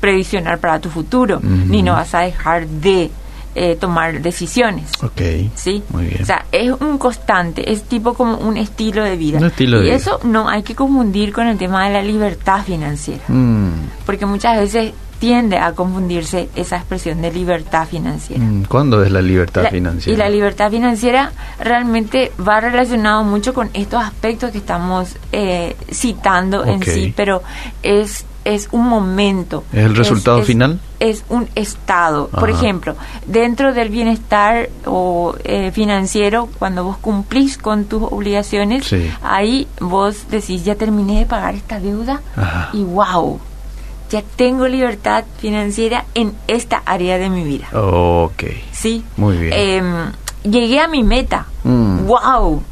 previsionar 0.00 0.60
para 0.60 0.78
tu 0.78 0.88
futuro. 0.88 1.40
Ni 1.42 1.82
no 1.82 1.94
vas 1.94 2.14
a 2.14 2.20
dejar 2.20 2.68
de 2.68 3.10
eh, 3.54 3.76
tomar 3.76 4.20
decisiones. 4.22 4.90
Ok. 5.02 5.20
¿Sí? 5.54 5.82
Muy 5.90 6.06
bien. 6.06 6.22
O 6.22 6.26
sea, 6.26 6.46
es 6.52 6.70
un 6.70 6.98
constante, 6.98 7.70
es 7.72 7.82
tipo 7.84 8.14
como 8.14 8.36
un 8.38 8.56
estilo 8.56 9.04
de 9.04 9.16
vida. 9.16 9.38
Un 9.38 9.46
estilo 9.46 9.78
de 9.78 9.84
y 9.84 9.86
vida. 9.88 9.96
eso 9.96 10.20
no 10.24 10.48
hay 10.48 10.62
que 10.62 10.74
confundir 10.74 11.32
con 11.32 11.46
el 11.46 11.58
tema 11.58 11.86
de 11.86 11.92
la 11.94 12.02
libertad 12.02 12.64
financiera. 12.64 13.22
Mm, 13.28 13.70
Porque 14.06 14.24
muchas 14.26 14.58
veces 14.58 14.92
tiende 15.18 15.56
a 15.56 15.72
confundirse 15.72 16.48
esa 16.56 16.78
expresión 16.78 17.22
de 17.22 17.30
libertad 17.32 17.86
financiera. 17.86 18.42
mm, 18.42 18.64
¿Cuándo 18.64 19.04
es 19.04 19.10
la 19.12 19.22
libertad 19.22 19.62
La- 19.64 19.70
financiera? 19.70 20.14
Y 20.14 20.18
la 20.18 20.28
libertad 20.28 20.70
financiera 20.70 21.30
realmente 21.60 22.32
va 22.46 22.58
relacionado 22.60 23.22
mucho 23.22 23.54
con 23.54 23.70
estos 23.74 24.02
aspectos 24.02 24.50
que 24.50 24.58
estamos 24.58 25.14
eh, 25.30 25.76
citando 25.92 26.64
en 26.64 26.82
sí, 26.82 27.12
pero 27.16 27.42
es 27.84 28.24
es 28.44 28.68
un 28.72 28.88
momento. 28.88 29.64
¿Es 29.72 29.84
el 29.84 29.94
resultado 29.96 30.42
final? 30.42 30.80
Es 31.00 31.24
un 31.28 31.48
estado. 31.54 32.28
Por 32.28 32.50
ejemplo, 32.50 32.94
dentro 33.26 33.72
del 33.72 33.88
bienestar 33.88 34.68
o 34.86 35.34
eh, 35.44 35.70
financiero, 35.72 36.48
cuando 36.58 36.84
vos 36.84 36.96
cumplís 36.98 37.58
con 37.58 37.84
tus 37.84 38.02
obligaciones, 38.02 38.84
Sí. 38.86 39.10
ahí 39.22 39.66
vos 39.80 40.28
decís, 40.30 40.64
ya 40.64 40.74
terminé 40.74 41.20
de 41.20 41.26
pagar 41.26 41.54
esta 41.54 41.78
deuda 41.80 42.20
Ajá. 42.36 42.70
y 42.72 42.82
wow, 42.84 43.40
ya 44.10 44.22
tengo 44.36 44.66
libertad 44.68 45.24
financiera 45.38 46.04
en 46.14 46.32
esta 46.48 46.82
área 46.84 47.18
de 47.18 47.30
mi 47.30 47.44
vida. 47.44 47.68
Ok. 47.72 48.44
Sí. 48.72 49.04
Muy 49.16 49.36
bien. 49.38 49.52
Em, 49.54 50.12
llegué 50.44 50.80
a 50.80 50.88
mi 50.88 51.02
meta. 51.02 51.46
Mm. 51.64 52.06
Wow. 52.06 52.62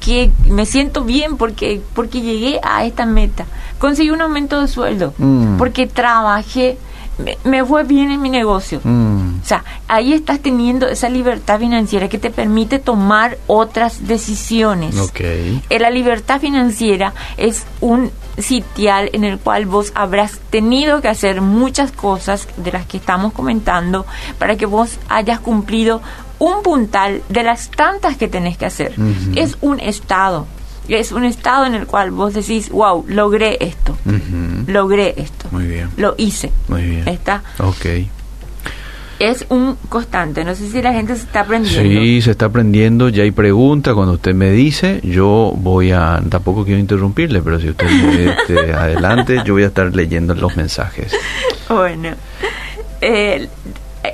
Que 0.00 0.30
me 0.46 0.66
siento 0.66 1.04
bien 1.04 1.36
porque 1.36 1.80
porque 1.94 2.20
llegué 2.20 2.58
a 2.64 2.84
esta 2.84 3.06
meta. 3.06 3.46
Conseguí 3.78 4.10
un 4.10 4.20
aumento 4.20 4.60
de 4.60 4.68
sueldo 4.68 5.14
Mm. 5.18 5.56
porque 5.58 5.86
trabajé, 5.86 6.78
me, 7.18 7.36
me 7.44 7.64
fue 7.64 7.84
bien 7.84 8.10
en 8.10 8.20
mi 8.20 8.28
negocio. 8.30 8.80
Mm, 8.84 9.38
O 9.42 9.44
sea, 9.48 9.64
ahí 9.88 10.12
estás 10.12 10.40
teniendo 10.40 10.86
esa 10.88 11.08
libertad 11.08 11.58
financiera 11.58 12.08
que 12.08 12.18
te 12.18 12.30
permite 12.30 12.78
tomar 12.78 13.38
otras 13.46 14.06
decisiones. 14.06 14.96
ok. 14.98 15.20
Eh, 15.20 15.60
La 15.80 15.90
libertad 15.90 16.40
financiera 16.40 17.12
es 17.36 17.64
un 17.80 18.10
sitial 18.36 19.10
en 19.12 19.24
el 19.24 19.38
cual 19.38 19.66
vos 19.66 19.90
habrás 19.96 20.38
tenido 20.50 21.00
que 21.00 21.08
hacer 21.08 21.40
muchas 21.40 21.90
cosas 21.90 22.46
de 22.56 22.70
las 22.72 22.86
que 22.86 22.98
estamos 22.98 23.32
comentando 23.32 24.06
para 24.38 24.56
que 24.56 24.66
vos 24.66 24.98
hayas 25.08 25.40
cumplido 25.40 26.00
un 26.38 26.62
puntal 26.62 27.22
de 27.28 27.42
las 27.42 27.68
tantas 27.70 28.16
que 28.16 28.28
tenés 28.28 28.56
que 28.56 28.66
hacer. 28.66 28.94
Es 29.34 29.56
un 29.60 29.80
estado. 29.80 30.46
Es 30.88 31.12
un 31.12 31.24
estado 31.24 31.66
en 31.66 31.74
el 31.74 31.86
cual 31.86 32.10
vos 32.10 32.34
decís, 32.34 32.70
wow, 32.70 33.04
logré 33.08 33.58
esto, 33.60 33.96
logré 34.66 35.14
esto, 35.18 35.48
Muy 35.50 35.66
bien. 35.66 35.90
lo 35.96 36.14
hice. 36.16 36.50
Muy 36.68 36.82
bien. 36.82 37.06
Está. 37.08 37.42
Ok. 37.58 37.86
Es 39.18 39.44
un 39.48 39.76
constante. 39.88 40.44
No 40.44 40.54
sé 40.54 40.70
si 40.70 40.80
la 40.80 40.92
gente 40.92 41.16
se 41.16 41.22
está 41.24 41.40
aprendiendo. 41.40 41.82
Sí, 42.00 42.22
se 42.22 42.30
está 42.30 42.46
aprendiendo, 42.46 43.08
ya 43.08 43.24
hay 43.24 43.32
preguntas. 43.32 43.94
Cuando 43.94 44.12
usted 44.14 44.32
me 44.32 44.50
dice, 44.52 45.00
yo 45.02 45.52
voy 45.56 45.90
a. 45.90 46.22
Tampoco 46.28 46.64
quiero 46.64 46.78
interrumpirle, 46.78 47.42
pero 47.42 47.58
si 47.58 47.68
usted 47.70 47.86
me 47.90 48.30
este, 48.32 48.72
adelante, 48.72 49.42
yo 49.44 49.54
voy 49.54 49.64
a 49.64 49.66
estar 49.66 49.94
leyendo 49.94 50.34
los 50.34 50.56
mensajes. 50.56 51.12
Bueno, 51.68 52.14
eh, 53.02 53.46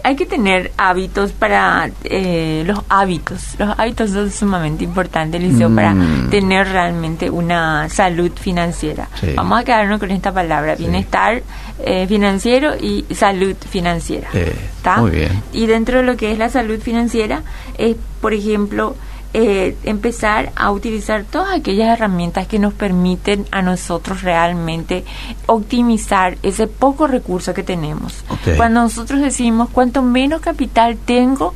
hay 0.02 0.16
que 0.16 0.26
tener 0.26 0.72
hábitos 0.76 1.32
para 1.32 1.90
eh, 2.04 2.62
los 2.66 2.80
hábitos. 2.88 3.54
Los 3.58 3.78
hábitos 3.78 4.10
son 4.10 4.30
sumamente 4.30 4.84
importantes, 4.84 5.40
Liceo, 5.40 5.68
Mm. 5.68 5.74
para 5.74 5.94
tener 6.30 6.68
realmente 6.68 7.30
una 7.30 7.88
salud 7.88 8.30
financiera. 8.34 9.08
Sí. 9.20 9.32
Vamos 9.36 9.60
a 9.60 9.64
quedarnos 9.64 10.00
con 10.00 10.10
esta 10.10 10.32
palabra, 10.32 10.76
Sí. 10.76 10.82
bienestar 10.84 11.42
eh, 11.80 12.06
financiero 12.06 12.74
y 12.80 13.04
salud 13.14 13.56
financiera. 13.68 14.28
Eh, 14.32 14.54
muy 14.98 15.10
bien. 15.10 15.42
Y 15.52 15.66
dentro 15.66 15.98
de 15.98 16.04
lo 16.04 16.16
que 16.16 16.30
es 16.32 16.38
la 16.38 16.48
salud 16.48 16.78
financiera, 16.80 17.42
es, 17.78 17.96
por 18.20 18.32
ejemplo, 18.32 18.96
eh, 19.36 19.76
empezar 19.82 20.52
a 20.54 20.70
utilizar 20.70 21.24
todas 21.24 21.52
aquellas 21.54 21.88
herramientas 21.98 22.46
que 22.46 22.58
nos 22.60 22.72
permiten 22.72 23.44
a 23.50 23.62
nosotros 23.62 24.22
realmente 24.22 25.04
optimizar 25.46 26.36
ese 26.42 26.66
poco 26.66 27.06
recurso 27.06 27.52
que 27.54 27.62
tenemos. 27.62 28.24
Cuando 28.56 28.80
nosotros 28.82 29.20
decimos 29.20 29.68
cuanto 29.70 30.02
menos 30.02 30.40
capital 30.40 30.96
tengo, 31.04 31.52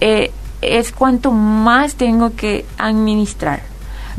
eh, 0.00 0.32
es 0.62 0.90
cuanto 0.92 1.30
más 1.32 1.94
tengo 1.94 2.34
que 2.34 2.64
administrar. 2.78 3.62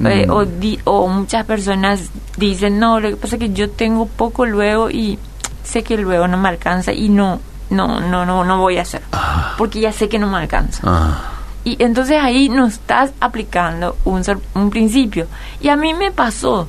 Eh, 0.05 0.25
Mm. 0.27 0.31
o, 0.31 0.45
di- 0.45 0.79
o 0.85 1.07
muchas 1.09 1.45
personas 1.45 2.09
dicen, 2.37 2.79
no, 2.79 2.99
lo 3.01 3.09
que 3.09 3.17
pasa 3.17 3.35
es 3.35 3.39
que 3.41 3.51
yo 3.51 3.69
tengo 3.69 4.05
poco 4.05 4.45
luego 4.45 4.89
y 4.89 5.19
sé 5.63 5.83
que 5.83 5.97
luego 5.97 6.25
no 6.27 6.37
me 6.37 6.47
alcanza 6.47 6.93
y 6.93 7.09
no, 7.09 7.39
no, 7.69 7.99
no, 7.99 8.25
no, 8.25 8.45
no 8.45 8.57
voy 8.59 8.77
a 8.77 8.83
hacer. 8.83 9.01
Ah. 9.11 9.55
Porque 9.57 9.81
ya 9.81 9.91
sé 9.91 10.07
que 10.07 10.17
no 10.17 10.27
me 10.27 10.37
alcanza. 10.37 10.81
Ah, 10.85 11.33
Y 11.63 11.81
entonces 11.83 12.17
ahí 12.21 12.49
no 12.49 12.67
estás 12.67 13.11
aplicando 13.19 13.97
un, 14.05 14.23
un 14.55 14.69
principio. 14.69 15.27
Y 15.61 15.67
a 15.69 15.75
mí 15.75 15.93
me 15.93 16.11
pasó. 16.11 16.67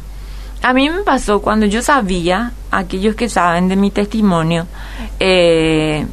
A 0.62 0.73
mí 0.73 0.90
me 0.90 1.02
pasó 1.02 1.40
cuando 1.40 1.64
yo 1.66 1.80
sabía, 1.80 2.52
aquellos 2.70 3.14
que 3.14 3.28
saben 3.28 3.68
de 3.68 3.76
mi 3.76 3.90
testimonio, 3.90 4.66
eh, 5.18 6.06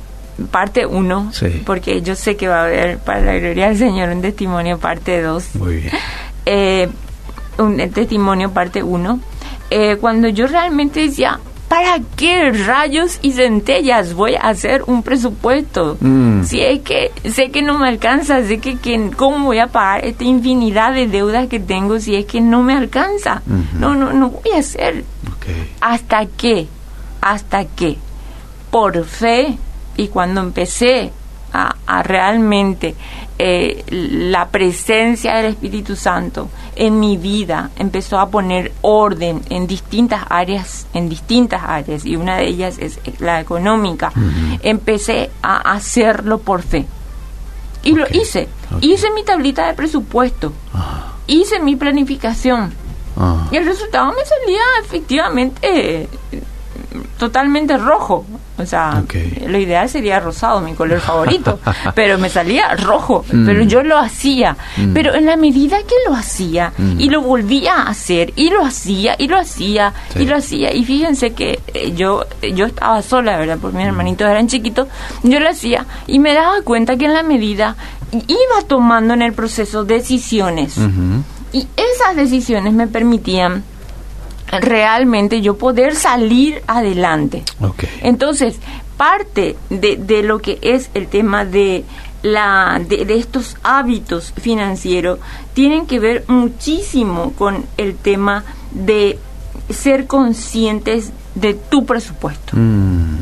parte 0.52 0.86
1, 0.86 1.32
Sí. 1.34 1.64
porque 1.66 2.02
yo 2.02 2.16
sé 2.16 2.38
que 2.38 2.48
va 2.48 2.62
a 2.62 2.64
haber, 2.66 3.00
para 3.00 3.22
la 3.22 3.34
gloria 3.38 3.68
del 3.70 3.78
Señor, 3.78 4.10
un 4.10 4.22
testimonio 4.22 4.78
parte 4.78 5.22
2 5.22 5.56
muy 5.56 5.78
bien. 5.78 5.92
eh, 6.46 6.88
un 7.58 7.80
eh, 7.80 7.88
testimonio 7.90 8.52
parte 8.52 8.84
1, 8.84 9.20
cuando 10.00 10.30
yo 10.30 10.48
realmente 10.48 11.02
decía, 11.02 11.40
¿para 11.68 12.00
qué 12.16 12.52
rayos 12.52 13.20
y 13.22 13.34
centellas 13.34 14.14
voy 14.14 14.36
a 14.36 14.50
hacer 14.50 14.84
un 14.88 15.04
presupuesto? 15.04 15.98
Mm. 16.00 16.44
Si 16.44 16.62
es 16.62 16.80
que 16.82 17.12
sé 17.26 17.52
que 17.52 17.62
no 17.62 17.78
me 17.78 17.88
alcanza, 17.88 18.44
sé 18.44 18.60
que, 18.60 18.78
que 18.78 19.12
cómo 19.16 19.46
voy 19.46 19.60
a 19.60 19.68
pagar 19.68 20.06
esta 20.06 20.24
infinidad 20.24 20.94
de 20.94 21.08
deudas 21.08 21.48
que 21.48 21.60
tengo 21.60 22.00
si 22.00 22.16
es 22.16 22.26
que 22.26 22.42
no 22.42 22.64
me 22.64 22.74
alcanza. 22.74 23.42
No, 23.80 23.96
no, 23.96 24.14
no 24.14 24.30
voy 24.30 24.52
a 24.56 24.60
hacer. 24.60 25.04
Hasta 25.82 26.26
que, 26.26 26.68
hasta 27.22 27.66
que, 27.66 27.98
por 28.72 29.04
fe, 29.06 29.58
y 29.96 30.08
cuando 30.08 30.42
empecé 30.42 31.12
a, 31.54 31.76
a 31.86 32.04
realmente 32.04 32.96
eh, 33.40 33.84
la 34.30 34.50
presencia 34.50 35.36
del 35.36 35.46
Espíritu 35.46 35.96
Santo 35.96 36.50
en 36.76 37.00
mi 37.00 37.18
vida 37.18 37.70
empezó 37.78 38.20
a 38.20 38.30
poner 38.30 38.72
orden 38.82 39.42
en 39.50 39.68
distintas 39.68 40.24
áreas, 40.30 40.88
en 40.94 41.08
distintas 41.08 41.62
áreas, 41.64 42.04
y 42.06 42.16
una 42.16 42.38
de 42.38 42.48
ellas 42.48 42.78
es 42.80 43.00
la 43.20 43.40
económica. 43.40 44.12
Empecé 44.64 45.30
a 45.42 45.58
hacerlo 45.74 46.40
por 46.40 46.64
fe. 46.64 46.86
Y 47.84 47.94
lo 47.94 48.06
hice. 48.12 48.48
Hice 48.82 49.12
mi 49.12 49.24
tablita 49.24 49.68
de 49.68 49.74
presupuesto. 49.74 50.52
Hice 51.28 51.60
mi 51.60 51.76
planificación. 51.76 52.74
Y 53.52 53.58
el 53.58 53.66
resultado 53.66 54.08
me 54.08 54.26
salía 54.26 54.62
efectivamente 54.84 55.60
eh, 55.64 56.08
totalmente 57.18 57.78
rojo. 57.78 58.26
O 58.60 58.66
sea, 58.66 59.04
lo 59.46 59.58
ideal 59.58 59.88
sería 59.88 60.20
rosado, 60.20 60.62
mi 60.62 60.74
color 60.74 61.00
favorito, 61.00 61.60
pero 61.96 62.18
me 62.18 62.30
salía 62.30 62.76
rojo, 62.76 63.24
mm. 63.32 63.46
pero 63.46 63.62
yo 63.64 63.84
lo 63.84 63.98
hacía. 64.00 64.58
Mm. 64.78 64.94
Pero 64.94 65.14
en 65.14 65.26
la 65.28 65.38
medida 65.38 65.78
que 65.80 65.96
lo 66.08 66.16
hacía 66.16 66.74
mm. 66.76 67.00
y 67.00 67.10
lo 67.10 67.22
volvía 67.22 67.76
a 67.76 67.90
hacer 67.90 68.34
y 68.36 68.50
lo 68.50 68.66
hacía 68.66 69.16
y 69.18 69.28
lo 69.28 69.38
hacía 69.38 69.94
y 70.16 70.26
lo 70.26 70.36
hacía 70.36 70.74
y 70.74 70.84
fíjense 70.84 71.34
que 71.34 71.60
eh, 71.74 71.94
yo 71.96 72.26
yo 72.42 72.66
estaba 72.66 73.02
sola, 73.02 73.38
¿verdad? 73.38 73.58
Porque 73.62 73.78
mis 73.78 73.86
hermanitos 73.86 74.28
eran 74.28 74.48
chiquitos, 74.48 74.88
yo 75.24 75.40
lo 75.40 75.50
hacía 75.50 75.86
y 76.08 76.20
me 76.20 76.34
daba 76.34 76.62
cuenta 76.64 76.98
que 76.98 77.06
en 77.06 77.14
la 77.14 77.24
medida 77.24 77.76
iba 78.12 78.68
tomando 78.68 79.14
en 79.14 79.22
el 79.22 79.34
proceso 79.34 79.84
decisiones. 79.84 80.78
Y 81.54 81.68
esas 81.76 82.16
decisiones 82.16 82.74
me 82.74 82.88
permitían 82.88 83.64
realmente 84.52 85.42
yo 85.42 85.58
poder 85.58 85.96
salir 85.96 86.62
adelante. 86.68 87.44
Entonces, 88.02 88.60
parte 88.96 89.56
de, 89.70 89.98
de, 89.98 90.24
lo 90.24 90.40
que 90.40 90.58
es 90.62 90.90
el 90.94 91.08
tema 91.08 91.46
de, 91.46 91.84
la, 92.24 92.82
de, 92.88 93.06
de, 93.06 93.18
estos 93.18 93.58
hábitos 93.64 94.34
financieros 94.42 95.20
tienen 95.54 95.86
que 95.86 96.00
ver 96.00 96.24
muchísimo 96.28 97.34
con 97.34 97.66
el 97.78 97.96
tema 97.96 98.44
de 98.72 99.20
ser 99.70 100.08
conscientes 100.08 101.12
de 101.36 101.54
tu 101.54 101.86
presupuesto. 101.86 102.56
Mm. 102.56 103.18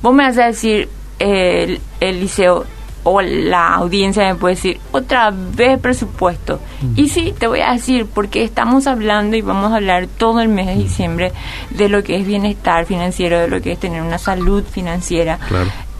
Vos 0.00 0.14
me 0.14 0.22
vas 0.24 0.38
a 0.38 0.46
decir, 0.46 0.88
el, 1.18 1.80
el 2.00 2.20
liceo, 2.20 2.64
o 3.08 3.22
la 3.22 3.74
audiencia 3.74 4.24
me 4.24 4.34
puede 4.34 4.54
decir, 4.54 4.80
otra 4.92 5.32
vez 5.32 5.78
presupuesto. 5.80 6.60
Y 6.94 7.08
sí, 7.08 7.34
te 7.36 7.46
voy 7.46 7.60
a 7.60 7.72
decir, 7.72 8.06
porque 8.06 8.44
estamos 8.44 8.86
hablando 8.86 9.36
y 9.36 9.40
vamos 9.40 9.72
a 9.72 9.76
hablar 9.76 10.06
todo 10.06 10.40
el 10.40 10.48
mes 10.48 10.66
de 10.66 10.74
diciembre 10.74 11.32
de 11.70 11.88
lo 11.88 12.02
que 12.02 12.16
es 12.16 12.26
bienestar 12.26 12.86
financiero, 12.86 13.38
de 13.38 13.48
lo 13.48 13.60
que 13.60 13.72
es 13.72 13.80
tener 13.80 14.02
una 14.02 14.18
salud 14.18 14.62
financiera. 14.64 15.38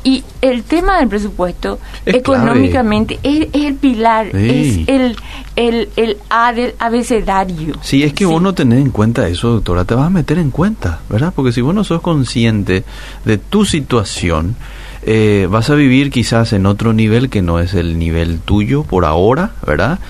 Y 0.04 0.22
el 0.42 0.62
tema 0.62 0.98
del 0.98 1.08
presupuesto 1.08 1.80
económicamente 2.06 3.18
es, 3.22 3.48
el 3.52 3.74
pilar, 3.74 4.26
es 4.34 4.86
el, 4.86 5.16
el, 5.56 5.88
el 5.96 6.16
A 6.30 6.52
del 6.52 6.74
abecedario. 6.78 7.74
Sí, 7.82 8.04
es 8.04 8.12
que 8.12 8.24
vos 8.24 8.40
no 8.40 8.54
tenés 8.54 8.80
en 8.80 8.90
cuenta 8.90 9.26
eso, 9.26 9.50
doctora, 9.50 9.84
te 9.84 9.94
vas 9.94 10.06
a 10.06 10.10
meter 10.10 10.38
en 10.38 10.50
cuenta, 10.50 11.00
¿verdad? 11.10 11.32
Porque 11.34 11.52
si 11.52 11.60
vos 11.62 11.74
no 11.74 11.82
sos 11.84 12.00
consciente 12.00 12.84
de 13.24 13.38
tu 13.38 13.64
situación, 13.64 14.54
eh, 15.10 15.46
vas 15.48 15.70
a 15.70 15.74
vivir 15.74 16.10
quizás 16.10 16.52
en 16.52 16.66
otro 16.66 16.92
nivel 16.92 17.30
que 17.30 17.40
no 17.40 17.60
es 17.60 17.72
el 17.72 17.98
nivel 17.98 18.40
tuyo 18.40 18.82
por 18.82 19.06
ahora, 19.06 19.52
¿verdad? 19.66 20.00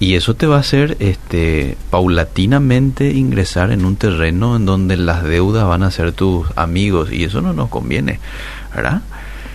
Y 0.00 0.14
eso 0.14 0.32
te 0.36 0.46
va 0.46 0.56
a 0.56 0.60
hacer 0.60 0.96
este, 1.00 1.76
paulatinamente 1.90 3.10
ingresar 3.10 3.72
en 3.72 3.84
un 3.84 3.96
terreno 3.96 4.56
en 4.56 4.64
donde 4.64 4.96
las 4.96 5.22
deudas 5.22 5.66
van 5.66 5.82
a 5.82 5.90
ser 5.90 6.12
tus 6.12 6.46
amigos 6.56 7.12
y 7.12 7.24
eso 7.24 7.42
no 7.42 7.52
nos 7.52 7.68
conviene, 7.68 8.20
¿verdad? 8.74 9.02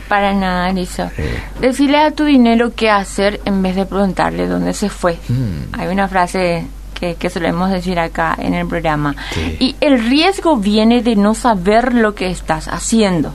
Para 0.08 0.32
nada, 0.36 0.72
Lisa. 0.72 1.12
Decirle 1.60 1.98
a 1.98 2.12
tu 2.12 2.26
dinero 2.26 2.74
qué 2.76 2.92
hacer 2.92 3.42
en 3.46 3.64
vez 3.64 3.76
de 3.76 3.88
preguntarle 3.88 4.46
dónde 4.46 4.74
se 4.74 4.90
fue. 4.90 5.18
Mm. 5.28 5.74
Hay 5.74 5.88
una 5.88 6.08
frase 6.08 6.68
que, 6.94 7.16
que, 7.16 7.32
solemos 7.32 7.72
decir 7.72 7.98
acá 7.98 8.36
en 8.38 8.54
el 8.54 8.68
programa. 8.68 9.16
Y 9.60 9.76
el 9.82 10.08
riesgo 10.08 10.56
viene 10.58 11.02
de 11.02 11.16
no 11.16 11.34
saber 11.34 11.96
lo 11.96 12.14
que 12.14 12.30
estás 12.30 12.68
haciendo. 12.68 13.34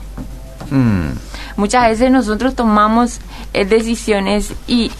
Mm 0.71 1.27
muchas 1.59 1.89
veces 1.89 2.09
nosotros 2.09 2.55
tomamos 2.55 3.19
eh, 3.53 3.65
decisiones 3.65 4.53
y, 4.65 4.91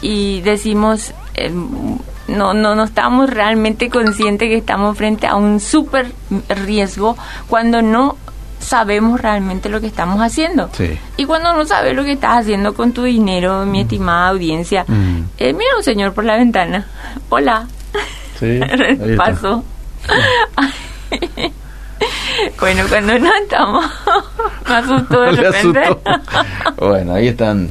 y, 0.00 0.40
decimos, 0.40 1.12
eh, 1.34 1.52
no, 2.28 2.54
no, 2.54 2.74
no 2.74 2.84
estamos 2.84 3.30
realmente 3.30 3.90
conscientes 3.90 4.48
que 4.48 4.56
estamos 4.56 4.96
frente 4.96 5.26
a 5.26 5.36
un 5.36 5.60
súper 5.60 6.12
riesgo 6.48 7.16
cuando 7.48 7.82
no 7.82 8.16
sabemos 8.58 9.20
realmente 9.20 9.68
lo 9.68 9.80
que 9.80 9.86
estamos 9.86 10.20
haciendo. 10.20 10.70
Y 11.16 11.24
cuando 11.26 11.52
no 11.52 11.66
sabes 11.66 11.94
lo 11.94 12.02
que 12.02 12.12
estás 12.12 12.38
haciendo 12.38 12.74
con 12.74 12.92
tu 12.92 13.02
dinero, 13.02 13.66
mi 13.66 13.78
mm. 13.78 13.82
estimada 13.82 14.28
audiencia, 14.28 14.84
mm. 14.88 15.28
eh, 15.38 15.52
mira 15.52 15.76
un 15.76 15.84
señor 15.84 16.14
por 16.14 16.24
la 16.24 16.36
ventana. 16.36 16.86
Hola. 17.28 17.68
Sí, 18.40 18.58
Paso. 19.16 19.62
Bueno, 22.60 22.84
cuando 22.88 23.18
no 23.18 23.30
estamos, 23.42 23.84
me 24.68 24.74
asustó 24.74 25.20
de 25.20 25.32
repente. 25.42 25.80
Bueno, 26.76 27.14
ahí 27.14 27.28
están, 27.28 27.70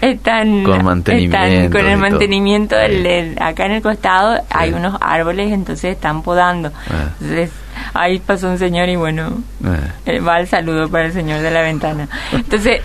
están, 0.00 0.64
con 0.64 0.84
mantenimiento. 0.84 1.78
con 1.78 1.86
el 1.86 1.98
mantenimiento 1.98 2.76
del, 2.76 3.36
acá 3.40 3.66
en 3.66 3.72
el 3.72 3.82
costado 3.82 4.42
hay 4.50 4.72
unos 4.72 4.96
árboles, 5.00 5.52
entonces 5.52 5.94
están 5.94 6.22
podando. 6.22 6.72
Ah. 6.90 7.10
Entonces 7.20 7.50
ahí 7.94 8.18
pasó 8.18 8.48
un 8.48 8.58
señor 8.58 8.88
y 8.88 8.96
bueno, 8.96 9.42
ah. 9.64 9.76
eh, 10.04 10.20
va 10.20 10.40
el 10.40 10.46
saludo 10.46 10.88
para 10.88 11.06
el 11.06 11.12
señor 11.12 11.40
de 11.40 11.50
la 11.50 11.62
ventana. 11.62 12.08
Entonces 12.32 12.80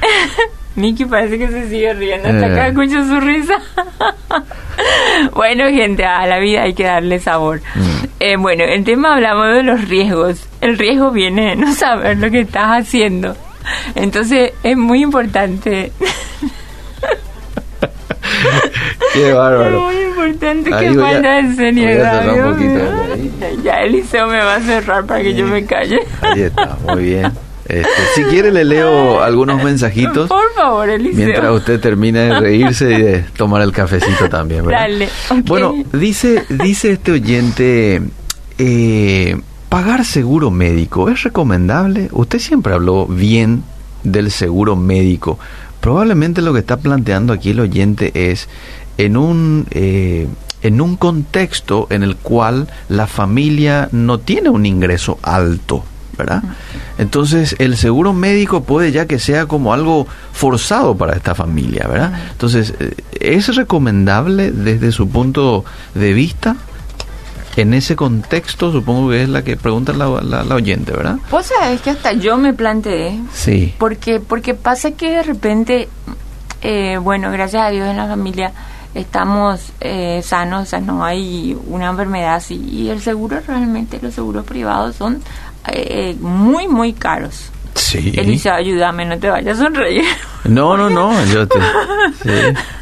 Miki 0.76 1.06
parece 1.06 1.38
que 1.38 1.48
se 1.50 1.70
sigue 1.70 1.94
riendo 1.94 2.30
hasta 2.30 2.46
acá, 2.46 2.68
eh. 2.68 2.70
escucho 2.70 3.06
su 3.06 3.20
risa. 3.20 3.56
bueno, 5.34 5.66
gente, 5.66 6.06
a 6.06 6.26
la 6.26 6.40
vida 6.40 6.64
hay 6.64 6.74
que 6.74 6.86
darle 6.86 7.20
sabor. 7.20 7.62
Mm. 7.76 8.06
Eh, 8.20 8.38
bueno, 8.38 8.64
el 8.64 8.84
tema 8.84 9.16
hablamos 9.16 9.54
de 9.54 9.64
los 9.64 9.88
riesgos. 9.90 10.48
El 10.62 10.78
riesgo 10.78 11.12
viene 11.12 11.50
de 11.50 11.56
no 11.58 11.74
saber 11.74 12.18
lo 12.18 12.32
que 12.32 12.42
estás 12.42 12.82
haciendo. 12.82 13.36
Entonces, 13.96 14.54
es 14.64 14.78
muy 14.78 15.02
importante. 15.02 15.92
Qué 19.14 19.34
bárbaro. 19.34 19.90
Es 19.90 19.96
muy 19.96 20.04
importante 20.04 20.70
que 20.70 20.94
falta 20.94 21.42
de 21.42 21.56
seriedad. 21.56 22.26
Ya 23.64 23.82
Eliseo 23.82 24.28
me 24.28 24.38
va 24.38 24.56
a 24.56 24.62
cerrar 24.62 25.06
para 25.06 25.22
que 25.22 25.34
yo 25.34 25.46
me 25.48 25.66
calle. 25.66 26.00
Ahí 26.22 26.44
está, 26.44 26.78
muy 26.88 27.04
bien. 27.04 27.32
Este, 27.72 28.06
si 28.16 28.24
quiere 28.24 28.52
le 28.52 28.66
leo 28.66 29.22
algunos 29.22 29.64
mensajitos. 29.64 30.28
Por 30.28 30.41
favor, 30.62 30.90
Eliseo. 30.90 31.26
Mientras 31.26 31.52
usted 31.52 31.80
termina 31.80 32.22
de 32.22 32.40
reírse 32.40 32.92
y 32.92 33.02
de 33.02 33.20
tomar 33.36 33.62
el 33.62 33.72
cafecito 33.72 34.30
también, 34.30 34.66
Dale, 34.66 35.10
Bueno, 35.46 35.76
dice, 35.94 36.46
dice 36.50 36.92
este 36.94 37.12
oyente, 37.12 38.02
eh, 38.58 39.40
pagar 39.70 40.06
seguro 40.06 40.52
médico, 40.52 41.10
¿es 41.10 41.24
recomendable? 41.24 42.10
Usted 42.12 42.40
siempre 42.40 42.74
habló 42.74 43.08
bien 43.08 43.64
del 44.04 44.32
seguro 44.32 44.76
médico. 44.76 45.40
Probablemente 45.80 46.42
lo 46.42 46.54
que 46.54 46.60
está 46.60 46.78
planteando 46.78 47.34
aquí 47.34 47.52
el 47.52 47.60
oyente 47.60 48.12
es 48.14 48.48
en 48.98 49.18
un... 49.18 49.66
Eh, 49.72 50.28
en 50.64 50.80
un 50.80 50.96
contexto 50.96 51.88
en 51.90 52.04
el 52.04 52.18
cual 52.18 52.68
la 52.88 53.08
familia 53.08 53.90
no 53.92 54.20
tiene 54.20 54.50
un 54.50 54.68
ingreso 54.68 55.18
alto, 55.24 55.84
¿verdad? 56.18 56.44
Entonces, 56.98 57.56
el 57.60 57.78
seguro 57.78 58.14
médico 58.14 58.64
puede 58.64 58.92
ya 58.92 59.06
que 59.06 59.20
sea 59.20 59.46
como 59.46 59.74
algo 59.74 60.08
forzado 60.34 60.96
para 60.96 61.16
esta 61.16 61.36
familia, 61.36 61.88
¿verdad? 61.88 62.14
Entonces, 62.32 62.74
eh, 62.80 62.96
¿es 63.20 63.56
recomendable 63.56 64.52
desde 64.52 64.92
su 64.92 65.10
punto 65.10 65.66
de 65.94 66.14
vista? 66.14 66.56
En 67.58 67.74
ese 67.74 67.98
contexto, 67.98 68.72
supongo 68.72 69.10
que 69.10 69.24
es 69.24 69.30
la 69.30 69.44
que 69.44 69.58
pregunta 69.58 69.92
la, 69.92 70.22
la, 70.22 70.56
oyente, 70.56 70.94
¿verdad? 70.94 71.18
Pues 71.30 71.48
sabes 71.48 71.82
que 71.82 71.90
hasta 71.90 72.14
yo 72.14 72.38
me 72.38 72.54
planteé. 72.54 73.20
Sí. 73.34 73.74
Porque, 73.78 74.22
porque 74.22 74.54
pasa 74.54 74.92
que 74.92 75.12
de 75.12 75.24
repente, 75.24 75.90
eh, 76.62 76.98
bueno, 76.98 77.30
gracias 77.30 77.64
a 77.64 77.70
Dios 77.70 77.90
en 77.90 77.98
la 77.98 78.08
familia 78.08 78.54
estamos 78.94 79.72
eh, 79.80 80.22
sanos, 80.24 80.64
o 80.64 80.66
sea, 80.66 80.80
no 80.80 81.04
hay 81.04 81.58
una 81.68 81.90
enfermedad 81.90 82.36
así. 82.36 82.56
Y 82.56 82.90
el 82.90 83.02
seguro 83.02 83.40
realmente, 83.46 84.00
los 84.02 84.14
seguros 84.14 84.46
privados 84.46 84.96
son 84.96 85.22
eh, 85.68 86.16
muy, 86.20 86.68
muy 86.68 86.94
caros. 86.94 87.52
Sí. 87.76 88.14
Elisa, 88.16 88.56
ayúdame, 88.56 89.06
no 89.06 89.18
te 89.18 89.30
vayas 89.30 89.60
a 89.60 89.64
sonreír. 89.64 90.06
No, 90.44 90.76
no, 90.76 90.90
no, 90.90 91.24
yo 91.26 91.48
te... 91.48 91.60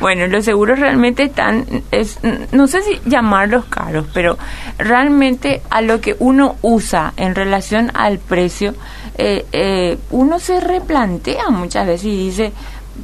Bueno, 0.00 0.26
los 0.26 0.44
seguros 0.44 0.78
realmente 0.78 1.24
están, 1.24 1.66
es, 1.90 2.18
no 2.52 2.66
sé 2.66 2.82
si 2.82 3.00
llamarlos 3.08 3.66
caros, 3.66 4.06
pero 4.12 4.38
realmente 4.78 5.62
a 5.70 5.82
lo 5.82 6.00
que 6.00 6.16
uno 6.18 6.56
usa 6.62 7.12
en 7.16 7.34
relación 7.34 7.90
al 7.94 8.18
precio, 8.18 8.74
eh, 9.18 9.44
eh, 9.52 9.98
uno 10.10 10.38
se 10.38 10.60
replantea 10.60 11.50
muchas 11.50 11.86
veces 11.86 12.06
y 12.06 12.16
dice, 12.16 12.52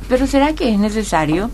pero 0.08 0.26
¿será 0.26 0.54
que 0.54 0.72
es 0.72 0.78
necesario? 0.78 1.50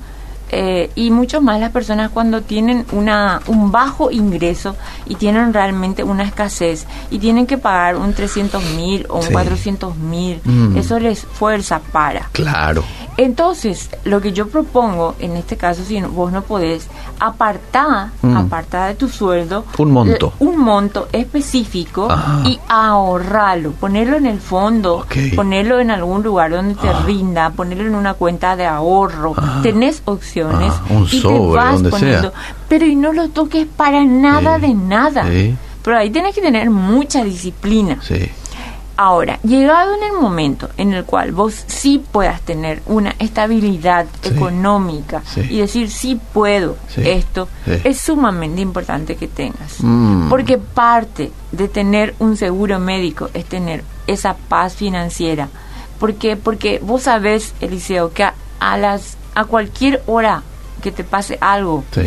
Eh, 0.54 0.90
y 0.96 1.10
mucho 1.10 1.40
más 1.40 1.58
las 1.58 1.70
personas 1.70 2.10
cuando 2.10 2.42
tienen 2.42 2.84
una, 2.92 3.40
un 3.46 3.72
bajo 3.72 4.10
ingreso 4.10 4.76
y 5.06 5.14
tienen 5.14 5.54
realmente 5.54 6.04
una 6.04 6.24
escasez 6.24 6.86
y 7.10 7.18
tienen 7.18 7.46
que 7.46 7.56
pagar 7.56 7.96
un 7.96 8.12
300 8.12 8.62
mil 8.76 9.06
o 9.08 9.20
un 9.20 9.26
400 9.32 9.96
mil, 9.96 10.42
mm. 10.44 10.76
eso 10.76 10.98
les 10.98 11.20
fuerza 11.24 11.80
para. 11.90 12.28
Claro. 12.32 12.84
Entonces, 13.16 13.88
lo 14.04 14.20
que 14.20 14.32
yo 14.32 14.48
propongo, 14.48 15.14
en 15.20 15.36
este 15.36 15.56
caso, 15.56 15.82
si 15.84 16.00
vos 16.02 16.32
no 16.32 16.42
podés, 16.42 16.86
apartá, 17.18 18.10
Mm. 18.22 18.36
apartá 18.36 18.86
de 18.88 18.94
tu 18.94 19.08
sueldo 19.08 19.64
Un 19.78 19.90
monto. 19.90 20.32
un 20.38 20.58
monto 20.58 21.08
específico 21.12 22.08
Ah. 22.10 22.42
y 22.44 22.58
ahorrarlo, 22.68 23.72
ponerlo 23.72 24.16
en 24.16 24.26
el 24.26 24.40
fondo, 24.40 25.06
ponerlo 25.34 25.80
en 25.80 25.90
algún 25.90 26.22
lugar 26.22 26.50
donde 26.50 26.74
te 26.74 26.88
Ah. 26.88 27.02
rinda, 27.06 27.50
ponerlo 27.50 27.86
en 27.86 27.94
una 27.94 28.14
cuenta 28.14 28.56
de 28.56 28.66
ahorro. 28.66 29.34
Ah. 29.36 29.60
Tenés 29.62 30.02
Ah, 30.50 30.83
un 30.90 31.05
y 31.05 31.20
sobre, 31.20 31.38
te 31.38 31.57
vas 31.57 31.74
donde 31.74 31.90
poniendo, 31.90 32.31
sea. 32.31 32.55
pero 32.68 32.87
y 32.87 32.94
no 32.96 33.12
lo 33.12 33.28
toques 33.28 33.66
para 33.66 34.05
nada 34.05 34.57
Sí. 34.57 34.66
de 34.66 34.74
nada. 34.74 35.28
Sí. 35.31 35.55
Pero 35.83 35.98
ahí 35.98 36.11
tienes 36.11 36.35
que 36.35 36.40
tener 36.40 36.70
mucha 36.70 37.24
disciplina. 37.24 37.98
Sí. 38.02 38.31
Ahora, 38.94 39.40
llegado 39.42 39.94
en 39.96 40.02
el 40.02 40.12
momento 40.20 40.68
en 40.76 40.92
el 40.92 41.05
cual 41.05 41.33
vos 41.33 41.64
sí 41.66 42.00
puedas 42.12 42.42
tener 42.42 42.83
una 42.87 43.14
estabilidad 43.18 44.07
económica 44.22 45.22
y 45.48 45.59
decir 45.59 45.90
sí 45.90 46.20
puedo 46.33 46.76
esto, 46.96 47.48
es 47.66 47.98
sumamente 48.00 48.61
importante 48.61 49.16
que 49.16 49.28
tengas. 49.28 49.76
Mm. 49.81 50.28
Porque 50.28 50.59
parte 50.59 51.33
de 51.52 51.68
tener 51.68 52.14
un 52.18 52.37
seguro 52.37 52.78
médico 52.78 53.31
es 53.35 53.46
tener 53.46 53.83
esa 54.07 54.35
paz 54.37 54.74
financiera. 54.74 55.48
¿Por 55.98 56.14
qué? 56.14 56.37
Porque 56.37 56.78
vos 56.83 57.02
sabés, 57.05 57.55
Eliseo, 57.61 58.12
que 58.12 58.24
a, 58.24 58.35
a 58.61 58.76
las 58.76 59.16
a 59.34 59.44
cualquier 59.44 60.02
hora 60.06 60.42
que 60.82 60.90
te 60.92 61.04
pase 61.04 61.38
algo, 61.40 61.84
Sí. 61.92 62.02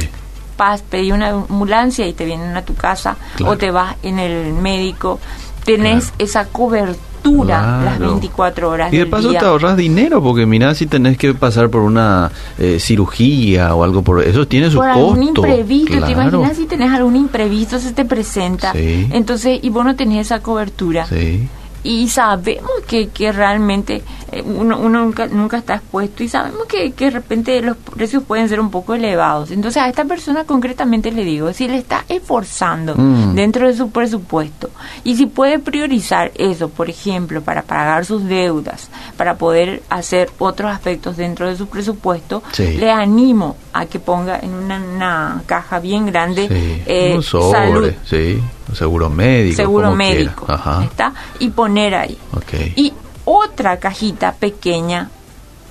vas, 0.58 0.82
pedí 0.82 1.12
una 1.12 1.30
ambulancia 1.30 2.08
y 2.08 2.14
te 2.14 2.26
vienen 2.26 2.56
a 2.58 2.64
tu 2.64 2.76
casa 2.76 3.18
Claro. 3.36 3.54
o 3.54 3.58
te 3.58 3.72
vas 3.72 3.96
en 4.04 4.20
el 4.20 4.54
médico, 4.54 5.20
tenés 5.66 6.06
Claro. 6.12 6.16
esa 6.20 6.46
cobertura 6.48 7.82
las 7.84 7.98
Claro. 7.98 8.12
24 8.12 8.70
horas 8.70 8.94
Y 8.94 8.98
de 8.98 9.04
del 9.04 9.10
paso 9.10 9.30
día. 9.30 9.40
te 9.40 9.46
ahorras 9.48 9.76
dinero, 9.78 10.22
porque 10.22 10.46
mirá 10.46 10.76
si 10.76 10.86
tenés 10.86 11.18
que 11.18 11.34
pasar 11.34 11.70
por 11.70 11.82
una 11.82 12.32
eh, 12.60 12.78
cirugía 12.80 13.74
o 13.74 13.84
algo 13.84 14.04
por 14.04 14.24
eso, 14.24 14.48
tiene 14.48 14.70
su 14.70 14.78
por 14.78 14.86
costo. 14.94 15.00
algún 15.10 15.24
imprevisto, 15.24 16.06
te 16.06 16.12
imaginas 16.12 16.56
si 16.56 16.66
tenés 16.68 16.92
algún 16.92 17.16
imprevisto 17.16 17.80
se 17.80 17.94
te 17.94 18.06
presenta, 18.06 18.74
Sí. 18.74 19.10
entonces 19.12 19.60
y 19.64 19.70
vos 19.70 19.84
no 19.86 19.96
tenés 19.96 20.28
esa 20.28 20.40
cobertura 20.42 21.08
Sí. 21.08 21.48
Y 21.86 22.10
sabemos 22.10 22.72
que, 22.88 23.10
que 23.10 23.32
realmente 23.32 24.02
eh, 24.32 24.42
uno, 24.42 24.80
uno 24.80 25.02
nunca, 25.06 25.28
nunca 25.28 25.58
está 25.58 25.76
expuesto 25.76 26.24
y 26.24 26.28
sabemos 26.30 26.66
que, 26.68 26.92
que 26.94 27.06
de 27.06 27.12
repente 27.12 27.62
los 27.62 27.78
precios 27.78 28.24
pueden 28.24 28.50
ser 28.50 28.60
un 28.60 28.72
poco 28.72 28.96
elevados. 28.96 29.52
Entonces 29.52 29.82
a 29.82 29.88
esta 29.88 30.04
persona 30.06 30.44
concretamente 30.46 31.12
le 31.12 31.24
digo, 31.24 31.54
si 31.54 31.68
le 31.68 31.78
está 31.78 32.04
esforzando 32.10 32.96
Mm. 32.96 33.36
dentro 33.36 33.68
de 33.68 33.74
su 33.76 33.90
presupuesto 33.92 34.70
y 35.04 35.16
si 35.16 35.26
puede 35.28 35.60
priorizar 35.60 36.32
eso, 36.36 36.70
por 36.70 36.90
ejemplo, 36.90 37.42
para 37.42 37.62
pagar 37.62 38.04
sus 38.06 38.24
deudas, 38.26 38.90
para 39.18 39.36
poder 39.38 39.84
hacer 39.90 40.30
otros 40.40 40.72
aspectos 40.72 41.18
dentro 41.18 41.48
de 41.48 41.56
su 41.56 41.68
presupuesto, 41.68 42.42
Sí. 42.52 42.78
le 42.78 42.90
animo 42.92 43.56
a 43.78 43.86
que 43.88 44.00
ponga 44.00 44.40
en 44.40 44.54
una, 44.54 44.78
una 44.80 45.44
caja 45.46 45.80
bien 45.80 46.06
grande 46.06 46.48
Sí. 46.48 46.84
eh, 46.86 47.14
un 47.16 47.22
sobre, 47.24 47.60
salud, 47.60 47.94
sí. 48.06 48.42
Un 48.70 48.76
seguro 48.76 49.10
médico. 49.10 49.56
seguro 49.58 49.92
médico, 49.96 50.46
Ajá. 50.50 50.84
¿está? 50.84 51.14
Y 51.40 51.50
poner 51.50 51.94
ahí. 51.96 52.18
Ok. 52.32 52.54
Y 52.78 52.94
otra 53.26 53.78
cajita 53.78 54.32
pequeña 54.34 55.10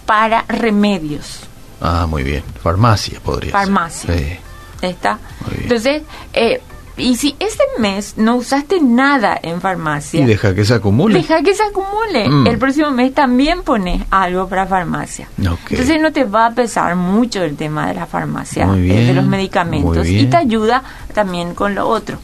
para 0.07 0.45
remedios, 0.49 1.41
Ah, 1.81 2.07
muy 2.09 2.23
bien. 2.23 2.43
Farmacia 2.63 3.21
podría 3.21 3.51
ser. 3.53 3.61
Farmacia. 3.61 4.15
Sí. 4.15 4.37
¿está? 4.83 5.19
Muy 5.41 5.51
bien. 5.51 5.63
Entonces, 5.65 6.03
eh, 6.33 6.63
y 6.97 7.17
si 7.17 7.35
este 7.41 7.63
mes 7.79 8.15
no 8.17 8.37
usaste 8.37 8.81
nada 8.81 9.39
en 9.43 9.61
farmacia, 9.61 10.21
Y 10.21 10.25
deja 10.25 10.55
que 10.55 10.65
se 10.65 10.75
acumule. 10.75 11.15
deja 11.15 11.43
que 11.43 11.55
se 11.55 11.63
acumule. 11.63 12.29
Mm. 12.29 12.47
El 12.47 12.59
próximo 12.59 12.91
mes 12.93 13.13
también 13.13 13.63
pones 13.63 14.03
algo 14.11 14.49
para 14.49 14.67
farmacia. 14.67 15.29
Entonces 15.39 16.01
no 16.01 16.13
te 16.13 16.25
va 16.25 16.47
a 16.47 16.55
pesar 16.55 16.95
mucho 16.97 17.43
el 17.43 17.57
tema 17.57 17.89
de 17.89 17.95
la 17.95 18.07
farmacia, 18.07 18.67
eh, 18.75 18.81
bien, 18.81 19.07
de 19.09 19.15
los 19.15 19.27
medicamentos, 19.27 20.07
y 20.07 20.27
te 20.27 20.37
ayuda 20.37 20.83
también 21.13 21.55
con 21.55 21.75
lo 21.75 21.89
otro. 21.89 22.19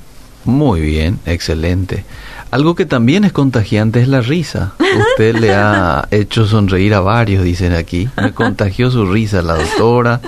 Muy 0.44 0.80
bien, 0.80 1.18
excelente. 1.26 2.04
Algo 2.50 2.74
que 2.74 2.84
también 2.86 3.24
es 3.24 3.32
contagiante 3.32 4.00
es 4.00 4.08
la 4.08 4.22
risa. 4.22 4.72
Usted 5.12 5.36
le 5.36 5.54
ha 5.54 6.08
hecho 6.10 6.46
sonreír 6.46 6.94
a 6.94 7.00
varios, 7.00 7.44
dicen 7.44 7.74
aquí. 7.74 8.08
Me 8.16 8.32
contagió 8.32 8.90
su 8.90 9.06
risa 9.06 9.42
la 9.42 9.54
doctora. 9.54 10.20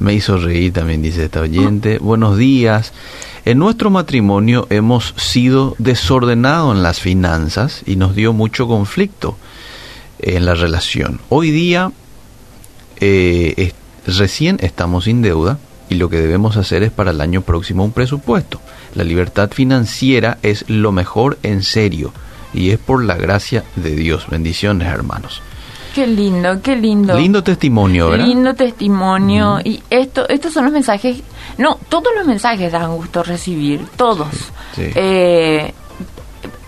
Me 0.00 0.14
hizo 0.14 0.38
reír 0.38 0.72
también, 0.72 1.02
dice 1.02 1.24
esta 1.24 1.42
oyente. 1.42 1.98
Buenos 1.98 2.38
días. 2.38 2.94
En 3.44 3.58
nuestro 3.58 3.90
matrimonio 3.90 4.66
hemos 4.70 5.12
sido 5.18 5.76
desordenados 5.78 6.74
en 6.74 6.82
las 6.82 7.00
finanzas 7.00 7.82
y 7.84 7.96
nos 7.96 8.14
dio 8.14 8.32
mucho 8.32 8.66
conflicto 8.66 9.36
en 10.18 10.46
la 10.46 10.54
relación. 10.54 11.20
Hoy 11.28 11.50
día 11.50 11.92
eh, 12.98 13.72
recién 14.06 14.56
estamos 14.62 15.04
sin 15.04 15.20
deuda 15.20 15.58
y 15.90 15.96
lo 15.96 16.08
que 16.08 16.16
debemos 16.16 16.56
hacer 16.56 16.82
es 16.82 16.90
para 16.90 17.10
el 17.10 17.20
año 17.20 17.42
próximo 17.42 17.84
un 17.84 17.92
presupuesto. 17.92 18.58
La 18.94 19.04
libertad 19.04 19.50
financiera 19.50 20.38
es 20.42 20.64
lo 20.68 20.92
mejor 20.92 21.38
en 21.42 21.62
serio 21.62 22.10
y 22.54 22.70
es 22.70 22.78
por 22.78 23.04
la 23.04 23.16
gracia 23.16 23.64
de 23.76 23.94
Dios. 23.96 24.28
Bendiciones, 24.30 24.88
hermanos. 24.88 25.42
Qué 25.94 26.06
lindo, 26.06 26.60
qué 26.62 26.76
lindo. 26.76 27.18
Lindo 27.18 27.42
testimonio, 27.42 28.10
¿verdad? 28.10 28.26
Lindo 28.26 28.54
testimonio. 28.54 29.58
Y 29.64 29.82
esto, 29.90 30.28
estos 30.28 30.52
son 30.52 30.64
los 30.64 30.72
mensajes. 30.72 31.20
No, 31.58 31.78
todos 31.88 32.08
los 32.16 32.26
mensajes 32.26 32.70
dan 32.72 32.94
gusto 32.96 33.22
recibir, 33.22 33.84
todos. 33.96 34.28
Sí. 34.74 34.84
Eh, 34.94 35.74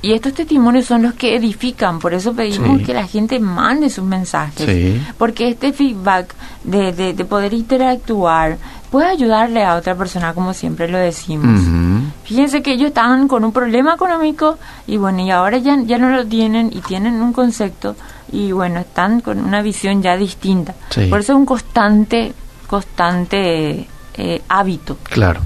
y 0.02 0.12
estos 0.12 0.35
testimonios 0.35 0.87
son 0.87 1.02
los 1.02 1.14
que 1.14 1.37
edifican, 1.37 2.00
por 2.00 2.12
eso 2.12 2.32
pedimos 2.35 2.78
Sí. 2.80 2.85
que 2.85 2.92
la 2.94 3.06
gente 3.06 3.38
mande 3.38 3.88
sus 3.88 4.04
mensajes. 4.04 4.66
Sí. 4.66 5.00
Porque 5.16 5.48
este 5.48 5.72
feedback 5.72 6.35
de, 6.64 6.92
de, 6.92 7.12
de 7.14 7.24
poder 7.24 7.54
interactuar 7.54 8.58
puede 8.90 9.06
ayudarle 9.06 9.64
a 9.64 9.76
otra 9.76 9.94
persona, 9.94 10.35
como 10.35 10.52
siempre 10.52 10.88
lo 10.88 10.98
decimos. 10.98 11.62
Ujú. 11.62 12.02
Fíjense 12.24 12.62
que 12.62 12.72
ellos 12.72 12.88
estaban 12.88 13.28
con 13.28 13.44
un 13.44 13.52
problema 13.52 13.94
económico 13.94 14.58
y 14.88 14.96
bueno, 14.96 15.20
y 15.24 15.30
ahora 15.30 15.58
ya, 15.58 15.78
ya 15.87 15.96
no 15.98 16.11
lo 16.11 16.26
tienen 16.26 16.70
y 16.72 16.80
tienen 16.80 17.22
un 17.22 17.32
concepto 17.32 17.94
y 18.32 18.50
bueno, 18.52 18.80
están 18.80 19.20
con 19.20 19.38
una 19.38 19.62
visión 19.62 20.02
ya 20.02 20.16
distinta. 20.16 20.74
Sí. 20.90 21.06
Por 21.06 21.20
eso 21.20 21.32
es 21.32 21.36
un 21.36 21.46
constante, 21.46 22.32
constante 22.66 23.86
eh, 24.14 24.42
hábito. 24.48 24.96
Claro. 25.04 25.42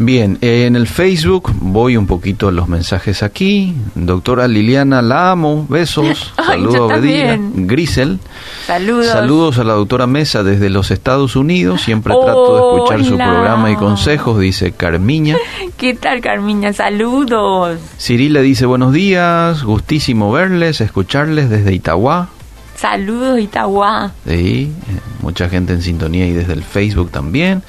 Bien, 0.00 0.38
eh, 0.42 0.66
en 0.66 0.76
el 0.76 0.86
Facebook 0.86 1.52
voy 1.60 1.96
un 1.96 2.06
poquito 2.06 2.46
a 2.46 2.52
los 2.52 2.68
mensajes 2.68 3.24
aquí. 3.24 3.74
Doctora 3.96 4.46
Liliana, 4.46 5.02
la 5.02 5.32
amo. 5.32 5.66
Besos. 5.68 6.32
Ay, 6.36 6.62
Saludos 6.62 6.92
a. 6.92 7.38
Grisel. 7.54 8.20
Saludos. 8.64 9.06
Saludos 9.06 9.58
a 9.58 9.64
la 9.64 9.72
doctora 9.72 10.06
Mesa 10.06 10.44
desde 10.44 10.70
los 10.70 10.92
Estados 10.92 11.34
Unidos. 11.34 11.82
Siempre 11.82 12.14
trato 12.14 12.54
de 12.54 12.76
escuchar 12.76 13.04
su 13.04 13.16
programa 13.16 13.72
y 13.72 13.74
consejos, 13.74 14.38
dice 14.38 14.70
Carmiña. 14.70 15.36
¿Qué 15.76 15.94
tal, 15.94 16.20
Carmiña? 16.20 16.72
Saludos. 16.72 17.80
Cirila 17.98 18.40
dice 18.40 18.66
buenos 18.66 18.92
días, 18.92 19.64
gustísimo 19.64 20.30
verles, 20.30 20.80
escucharles 20.80 21.50
desde 21.50 21.74
Itagua. 21.74 22.28
Saludos, 22.76 23.40
Itagua. 23.40 24.12
Sí, 24.24 24.70
eh, 24.70 25.00
mucha 25.22 25.48
gente 25.48 25.72
en 25.72 25.82
sintonía 25.82 26.26
y 26.26 26.32
desde 26.32 26.52
el 26.52 26.62
Facebook 26.62 27.10
también. 27.10 27.64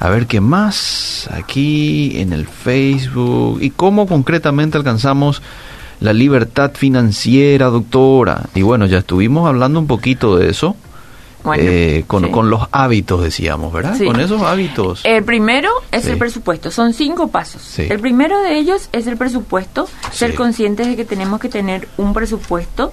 A 0.00 0.08
ver 0.08 0.26
qué 0.26 0.40
más 0.40 1.28
aquí 1.30 2.18
en 2.20 2.32
el 2.32 2.46
Facebook. 2.46 3.58
¿Y 3.60 3.70
cómo 3.70 4.06
concretamente 4.06 4.78
alcanzamos 4.78 5.42
la 6.00 6.14
libertad 6.14 6.72
financiera, 6.74 7.66
doctora? 7.66 8.44
Y 8.54 8.62
bueno, 8.62 8.86
ya 8.86 8.98
estuvimos 8.98 9.46
hablando 9.46 9.78
un 9.78 9.86
poquito 9.86 10.36
de 10.36 10.48
eso. 10.48 10.74
Bueno, 11.44 11.62
eh, 11.66 12.04
con, 12.06 12.24
sí. 12.24 12.30
con 12.30 12.50
los 12.50 12.66
hábitos, 12.70 13.22
decíamos, 13.22 13.72
¿verdad? 13.72 13.94
Sí. 13.96 14.04
Con 14.06 14.20
esos 14.20 14.42
hábitos. 14.42 15.00
El 15.04 15.22
primero 15.24 15.68
es 15.92 16.04
Sí. 16.04 16.10
el 16.10 16.18
presupuesto, 16.18 16.70
son 16.70 16.92
cinco 16.92 17.28
pasos. 17.28 17.78
El 17.78 17.98
primero 17.98 18.42
de 18.42 18.58
ellos 18.58 18.88
es 18.92 19.06
el 19.06 19.16
presupuesto, 19.16 19.88
ser 20.12 20.34
conscientes 20.34 20.86
de 20.86 20.96
que 20.96 21.04
tenemos 21.06 21.40
que 21.40 21.48
tener 21.48 21.88
un 21.96 22.12
presupuesto. 22.12 22.92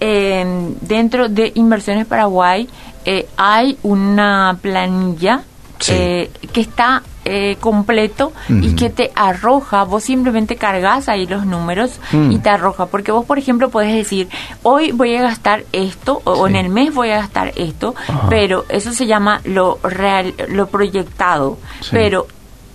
Eh, 0.00 0.44
dentro 0.80 1.28
de 1.28 1.50
Inversiones 1.56 2.06
Paraguay 2.06 2.68
eh, 3.04 3.26
hay 3.36 3.76
una 3.82 4.56
planilla 4.62 5.42
Sí. 5.80 5.92
eh, 5.94 6.30
que 6.52 6.60
está 6.60 7.02
eh, 7.24 7.56
completo 7.60 8.32
y 8.48 8.74
que 8.74 8.88
te 8.88 9.10
arroja, 9.14 9.84
vos 9.84 10.02
simplemente 10.04 10.56
cargas 10.56 11.08
ahí 11.10 11.26
los 11.26 11.44
números 11.44 12.00
Mm. 12.10 12.32
y 12.32 12.38
te 12.38 12.48
arroja, 12.48 12.86
porque 12.86 13.12
vos 13.12 13.26
por 13.26 13.38
ejemplo 13.38 13.68
podés 13.68 13.94
decir, 13.94 14.28
hoy 14.62 14.92
voy 14.92 15.14
a 15.16 15.22
gastar 15.22 15.64
esto 15.72 16.22
o, 16.24 16.32
o 16.32 16.48
en 16.48 16.56
el 16.56 16.70
mes 16.70 16.94
voy 16.94 17.10
a 17.10 17.18
gastar 17.18 17.52
esto, 17.56 17.94
Ajá. 18.08 18.28
pero 18.30 18.64
eso 18.70 18.92
se 18.94 19.06
llama 19.06 19.40
lo 19.44 19.78
real, 19.82 20.34
lo 20.48 20.68
proyectado, 20.68 21.58
Sí. 21.80 21.88
pero 21.92 22.26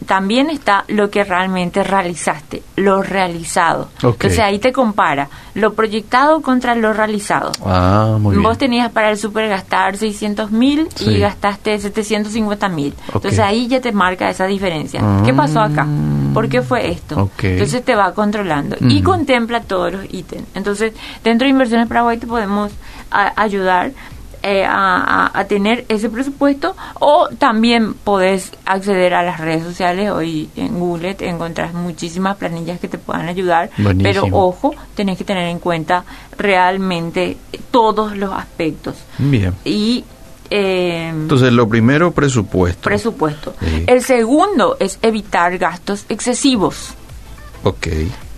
también 0.06 0.49
está 0.49 0.84
lo 0.89 1.10
que 1.10 1.23
realmente 1.23 1.84
realizaste, 1.84 2.62
lo 2.75 3.01
realizado. 3.01 3.89
Entonces 4.01 4.39
ahí 4.39 4.60
te 4.60 4.73
compara 4.73 5.29
lo 5.53 5.73
proyectado 5.73 6.41
contra 6.41 6.75
lo 6.75 6.91
realizado. 6.93 7.51
Ah, 7.65 8.17
muy 8.19 8.32
bien. 8.36 8.43
Vos 8.43 8.58
tenías 8.58 8.91
para 8.91 9.12
el 9.12 9.17
super 9.17 9.47
gastar 9.47 9.95
600 9.95 10.51
mil 10.51 10.88
Sí. 10.95 11.12
y 11.12 11.19
gastaste 11.19 11.77
750 11.79 12.67
mil. 12.69 12.93
Entonces 13.13 13.39
ahí 13.39 13.67
ya 13.67 13.79
te 13.79 13.91
marca 13.91 14.29
esa 14.29 14.45
diferencia. 14.45 15.01
Mm. 15.01 15.25
¿Qué 15.25 15.34
pasó 15.34 15.62
acá? 15.62 15.88
¿Por 16.34 16.49
qué 16.49 16.62
fue 16.62 16.89
esto? 16.89 17.29
Entonces 17.41 17.86
te 17.86 17.95
va 17.95 18.13
controlando 18.13 18.75
y 18.82 19.01
contempla 19.03 19.62
todos 19.62 19.93
los 19.93 20.06
ítems. 20.12 20.47
Entonces, 20.56 20.93
dentro 21.23 21.45
de 21.45 21.51
Inversiones 21.51 21.88
Paraguay 21.88 22.17
te 22.17 22.27
podemos 22.27 22.71
ayudar 23.12 23.91
eh, 24.43 24.65
a, 24.65 25.32
a, 25.34 25.45
tener 25.45 25.86
ese 25.88 26.10
presupuesto 26.10 26.75
o 26.99 27.29
también 27.38 27.93
podés 27.93 28.51
acceder 28.65 29.13
a 29.13 29.23
las 29.23 29.39
redes 29.39 29.63
sociales. 29.63 30.12
Hoy 30.12 30.49
en 30.58 30.79
Google 30.79 31.13
te 31.15 31.29
encontrás 31.29 31.73
muchísimas 31.73 32.36
planillas 32.36 32.79
que 32.79 32.89
te 32.89 32.97
puedan 32.97 33.29
ayudar, 33.29 33.69
pero 34.01 34.25
ojo, 34.32 34.75
tenés 34.95 35.17
que 35.17 35.23
tener 35.23 35.47
en 35.47 35.60
cuenta 35.60 36.03
realmente 36.38 37.38
todos 37.71 38.17
los 38.17 38.34
aspectos. 38.34 38.95
Bien. 39.17 39.53
Y 39.63 40.03
eh, 40.49 41.08
Entonces, 41.10 41.51
lo 41.53 41.67
primero, 41.67 42.12
presupuesto. 42.12 42.82
Presupuesto. 42.82 43.53
El 43.88 44.03
segundo 44.03 44.77
es 44.79 44.99
evitar 45.01 45.58
gastos 45.58 46.06
excesivos. 46.10 46.93
Ok. 47.63 47.88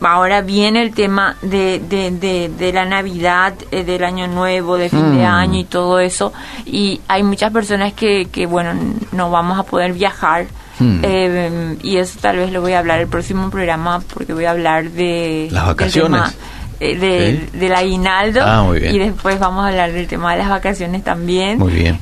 Ahora 0.01 0.41
viene 0.41 0.83
el 0.83 0.93
tema 0.93 1.35
de, 1.41 1.79
de, 1.79 2.49
de, 2.49 2.73
la 2.73 2.85
Navidad, 2.85 3.53
eh, 3.71 3.83
del 3.83 4.03
Año 4.03 4.27
Nuevo, 4.27 4.77
de 4.77 4.89
fin 4.89 5.17
de 5.17 5.23
hmm. 5.23 5.33
año 5.33 5.59
y 5.59 5.63
todo 5.63 5.99
eso. 5.99 6.31
Y 6.65 7.01
hay 7.07 7.23
muchas 7.23 7.51
personas 7.51 7.93
que, 7.93 8.27
que 8.31 8.45
bueno, 8.45 8.73
no 9.13 9.31
vamos 9.31 9.57
a 9.57 9.63
poder 9.63 9.93
viajar. 9.93 10.45
Hmm. 10.77 10.99
Eh, 11.01 11.77
y 11.81 11.97
eso 11.97 12.19
tal 12.21 12.37
vez 12.37 12.51
lo 12.51 12.61
voy 12.61 12.73
a 12.73 12.79
hablar 12.79 12.99
el 12.99 13.07
próximo 13.07 13.49
programa 13.49 14.01
porque 14.13 14.33
voy 14.33 14.45
a 14.45 14.51
hablar 14.51 14.91
de... 14.91 15.47
Las 15.51 15.65
vacaciones. 15.65 16.37
Eh, 16.81 16.97
de, 16.97 17.57
del 17.57 17.73
aguinaldo 17.73 18.41
ah, 18.43 18.69
y 18.75 18.99
después 18.99 19.39
vamos 19.39 19.63
a 19.63 19.69
hablar 19.69 19.93
del 19.93 20.07
tema 20.07 20.33
de 20.33 20.39
las 20.39 20.49
vacaciones 20.49 21.05
también. 21.05 21.57
Muy 21.57 21.71
bien. 21.71 21.99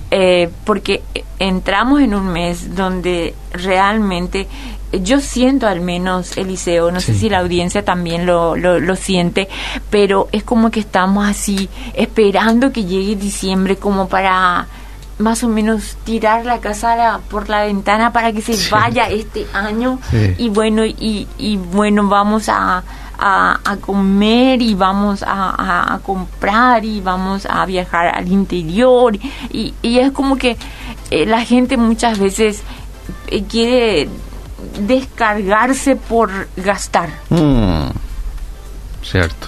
porque 0.66 1.04
entramos 1.38 2.02
en 2.02 2.16
un 2.16 2.28
mes 2.28 2.76
donde 2.76 3.36
realmente 3.54 4.48
yo 5.02 5.20
siento 5.20 5.68
al 5.68 5.82
menos, 5.82 6.38
Eliseo, 6.38 6.92
no 6.92 7.00
sé 7.02 7.14
si 7.14 7.30
la 7.30 7.40
audiencia 7.40 7.84
también 7.84 8.26
lo, 8.26 8.56
lo, 8.56 8.96
siente, 8.96 9.50
pero 9.90 10.28
es 10.32 10.44
como 10.44 10.70
que 10.70 10.80
estamos 10.80 11.28
así 11.28 11.70
esperando 11.96 12.72
que 12.72 12.86
llegue 12.86 13.16
diciembre 13.16 13.78
como 13.78 14.08
para 14.08 14.68
más 15.18 15.44
o 15.44 15.48
menos 15.48 15.98
tirar 16.04 16.46
la 16.46 16.60
casa 16.60 17.20
por 17.30 17.50
la 17.50 17.64
ventana 17.64 18.12
para 18.12 18.32
que 18.32 18.42
se 18.42 18.70
vaya 18.70 19.10
este 19.10 19.46
año. 19.54 20.00
Y 20.38 20.50
bueno 20.50 20.86
y, 20.86 21.28
y 21.38 21.58
bueno 21.58 22.08
vamos 22.08 22.50
a, 22.50 22.84
a, 23.18 23.78
comer 23.82 24.62
y 24.62 24.74
vamos 24.74 25.24
a, 25.24 25.94
a, 25.94 26.00
comprar 26.00 26.84
y 26.84 27.00
vamos 27.02 27.46
a 27.46 27.66
viajar 27.66 28.08
al 28.08 28.28
interior. 28.28 29.18
Y, 29.50 29.74
y 29.82 30.00
es 30.00 30.12
como 30.12 30.36
que 30.36 30.58
eh, 31.12 31.26
la 31.26 31.46
gente 31.46 31.78
muchas 31.78 32.20
veces 32.20 32.64
eh, 33.28 33.44
quiere 33.44 34.10
descargarse 34.80 35.96
por 35.96 36.48
gastar. 36.56 37.10
Mm, 37.30 37.90
cierto. 39.04 39.48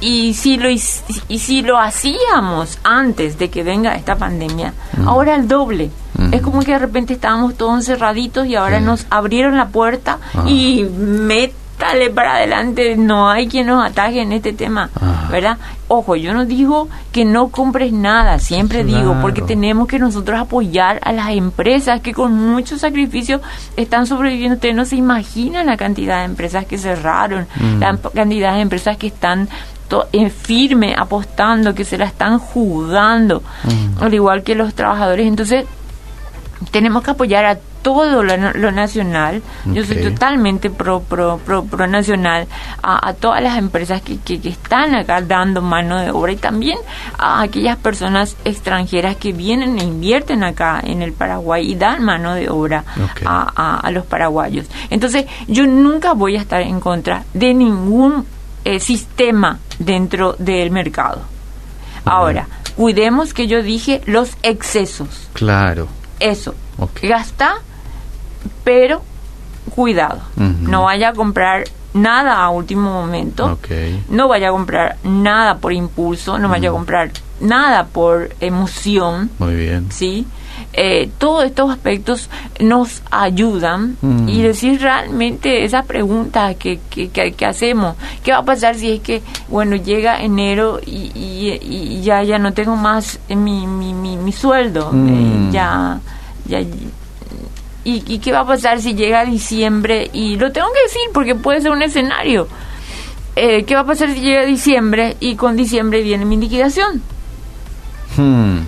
Y 0.00 0.34
si 0.34 0.58
lo 0.58 0.68
y 0.68 1.38
si 1.38 1.62
lo 1.62 1.78
hacíamos 1.78 2.78
antes 2.84 3.38
de 3.38 3.48
que 3.48 3.62
venga 3.62 3.94
esta 3.94 4.16
pandemia, 4.16 4.74
mm. 4.98 5.08
ahora 5.08 5.34
el 5.36 5.48
doble. 5.48 5.90
Mm. 6.18 6.34
Es 6.34 6.42
como 6.42 6.60
que 6.60 6.72
de 6.72 6.78
repente 6.78 7.14
estábamos 7.14 7.56
todos 7.56 7.76
encerraditos 7.76 8.46
y 8.46 8.56
ahora 8.56 8.80
nos 8.80 9.06
abrieron 9.08 9.56
la 9.56 9.68
puerta 9.68 10.18
ah. 10.34 10.44
y 10.46 10.84
me 10.84 11.52
dale 11.78 12.10
para 12.10 12.36
adelante, 12.36 12.96
no 12.96 13.28
hay 13.30 13.48
quien 13.48 13.66
nos 13.66 13.84
ataque 13.84 14.22
en 14.22 14.32
este 14.32 14.52
tema, 14.52 14.90
ah. 15.00 15.28
¿verdad? 15.30 15.58
Ojo, 15.88 16.16
yo 16.16 16.32
no 16.32 16.44
digo 16.44 16.88
que 17.12 17.24
no 17.24 17.48
compres 17.48 17.92
nada, 17.92 18.38
siempre 18.38 18.82
digo, 18.82 19.16
porque 19.20 19.42
tenemos 19.42 19.86
que 19.86 19.98
nosotros 19.98 20.40
apoyar 20.40 20.98
a 21.04 21.12
las 21.12 21.30
empresas 21.30 22.00
que 22.00 22.12
con 22.12 22.32
mucho 22.34 22.78
sacrificio 22.78 23.40
están 23.76 24.06
sobreviviendo. 24.06 24.56
Ustedes 24.56 24.74
no 24.74 24.84
se 24.84 24.96
imaginan 24.96 25.66
la 25.66 25.76
cantidad 25.76 26.18
de 26.18 26.24
empresas 26.24 26.66
que 26.66 26.78
cerraron, 26.78 27.46
mm. 27.54 27.78
la 27.78 27.96
cantidad 27.96 28.54
de 28.54 28.62
empresas 28.62 28.96
que 28.96 29.08
están 29.08 29.48
en 30.12 30.30
firme, 30.30 30.94
apostando, 30.98 31.74
que 31.74 31.84
se 31.84 31.98
la 31.98 32.06
están 32.06 32.38
jugando, 32.38 33.42
mm. 33.64 34.02
al 34.02 34.14
igual 34.14 34.42
que 34.42 34.54
los 34.54 34.74
trabajadores. 34.74 35.26
Entonces, 35.26 35.66
tenemos 36.70 37.02
que 37.04 37.12
apoyar 37.12 37.44
a 37.44 37.58
todo 37.86 38.24
lo, 38.24 38.72
nacional. 38.72 39.42
Yo 39.64 39.84
soy 39.84 40.02
totalmente 40.02 40.70
pro, 40.70 41.02
pro, 41.02 41.38
pro, 41.38 41.64
pro 41.64 41.86
nacional 41.86 42.48
a, 42.82 43.14
todas 43.14 43.40
las 43.40 43.56
empresas 43.56 44.02
que, 44.02 44.18
que, 44.18 44.48
están 44.48 44.96
acá 44.96 45.20
dando 45.20 45.62
mano 45.62 46.00
de 46.00 46.10
obra 46.10 46.32
y 46.32 46.36
también 46.36 46.78
a 47.16 47.42
aquellas 47.42 47.76
personas 47.76 48.36
extranjeras 48.44 49.14
que 49.14 49.32
vienen 49.32 49.78
e 49.78 49.84
invierten 49.84 50.42
acá 50.42 50.80
en 50.82 51.00
el 51.00 51.12
Paraguay 51.12 51.70
y 51.70 51.76
dan 51.76 52.02
mano 52.02 52.34
de 52.34 52.50
obra 52.50 52.82
a, 53.24 53.78
a, 53.78 53.90
los 53.92 54.04
paraguayos. 54.04 54.66
Entonces, 54.90 55.26
yo 55.46 55.64
nunca 55.68 56.12
voy 56.12 56.34
a 56.34 56.40
estar 56.40 56.62
en 56.62 56.80
contra 56.80 57.22
de 57.34 57.54
ningún 57.54 58.26
eh, 58.64 58.80
sistema 58.80 59.60
dentro 59.78 60.34
del 60.40 60.72
mercado. 60.72 61.22
Ahora, 62.04 62.48
cuidemos 62.74 63.32
que 63.32 63.46
yo 63.46 63.62
dije 63.62 64.00
los 64.06 64.36
excesos. 64.42 65.28
Claro. 65.34 65.86
Eso. 66.18 66.52
Gasta 67.00 67.58
pero 68.66 69.00
cuidado, 69.76 70.22
no 70.34 70.82
vaya 70.82 71.10
a 71.10 71.12
comprar 71.12 71.62
nada 71.94 72.42
a 72.42 72.50
último 72.50 72.92
momento, 72.92 73.56
no 74.08 74.26
vaya 74.26 74.48
a 74.48 74.50
comprar 74.50 74.96
nada 75.04 75.58
por 75.58 75.72
impulso, 75.72 76.36
no 76.36 76.48
vaya 76.48 76.70
a 76.70 76.72
comprar 76.72 77.12
nada 77.38 77.84
por 77.84 78.30
emoción. 78.40 79.30
Muy 79.38 79.54
bien. 79.54 79.86
¿Sí? 79.92 80.26
Eh, 80.72 81.08
todos 81.18 81.44
estos 81.44 81.70
aspectos 81.70 82.28
nos 82.58 83.02
ayudan 83.12 83.98
y 84.26 84.42
decir 84.42 84.80
realmente 84.80 85.62
esa 85.62 85.84
pregunta 85.84 86.54
que, 86.54 86.80
que, 86.90 87.46
hacemos, 87.46 87.94
¿qué 88.24 88.32
va 88.32 88.38
a 88.38 88.44
pasar 88.44 88.74
si 88.74 88.94
es 88.94 89.00
que, 89.00 89.22
bueno, 89.46 89.76
llega 89.76 90.20
enero 90.20 90.80
y, 90.84 91.12
y, 91.14 92.00
ya, 92.02 92.24
ya 92.24 92.40
no 92.40 92.52
tengo 92.52 92.74
más 92.74 93.20
mi, 93.28 93.68
mi, 93.68 93.94
mi, 93.94 94.32
sueldo, 94.32 94.90
eh, 94.92 95.50
ya, 95.52 96.00
ya 96.46 96.58
¿Y, 97.88 98.18
qué 98.18 98.32
va 98.32 98.40
a 98.40 98.46
pasar 98.46 98.80
si 98.80 98.94
llega 98.94 99.24
diciembre? 99.24 100.10
Y 100.12 100.36
lo 100.36 100.50
tengo 100.50 100.66
que 100.72 100.82
decir 100.82 101.02
porque 101.14 101.36
puede 101.36 101.60
ser 101.60 101.70
un 101.70 101.82
escenario. 101.82 102.48
Eh, 103.36 103.62
¿Qué 103.62 103.76
va 103.76 103.82
a 103.82 103.86
pasar 103.86 104.12
si 104.12 104.20
llega 104.20 104.44
diciembre 104.44 105.16
y 105.20 105.36
con 105.36 105.56
diciembre 105.56 106.02
viene 106.02 106.24
mi 106.24 106.36
liquidación? 106.36 107.00
Hmm. 108.16 108.58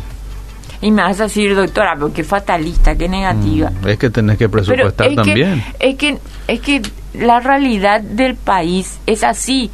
Y 0.81 0.93
me 0.93 1.03
vas 1.03 1.19
a 1.19 1.25
decir, 1.25 1.53
doctora, 1.57 1.95
pero 1.95 2.13
qué 2.13 2.23
fatalista, 2.23 2.95
qué 2.95 3.09
negativa. 3.09 3.71
Hmm. 3.71 3.89
Es 3.89 3.99
que 3.99 4.09
tenés 4.09 4.39
que 4.39 4.49
presupuestar 4.49 5.13
también. 5.17 5.65
es 5.81 5.97
que, 5.97 6.19
es 6.47 6.61
que 6.61 6.83
la 7.15 7.41
realidad 7.41 8.01
del 8.01 8.37
país 8.37 8.99
es 9.07 9.25
así. 9.25 9.71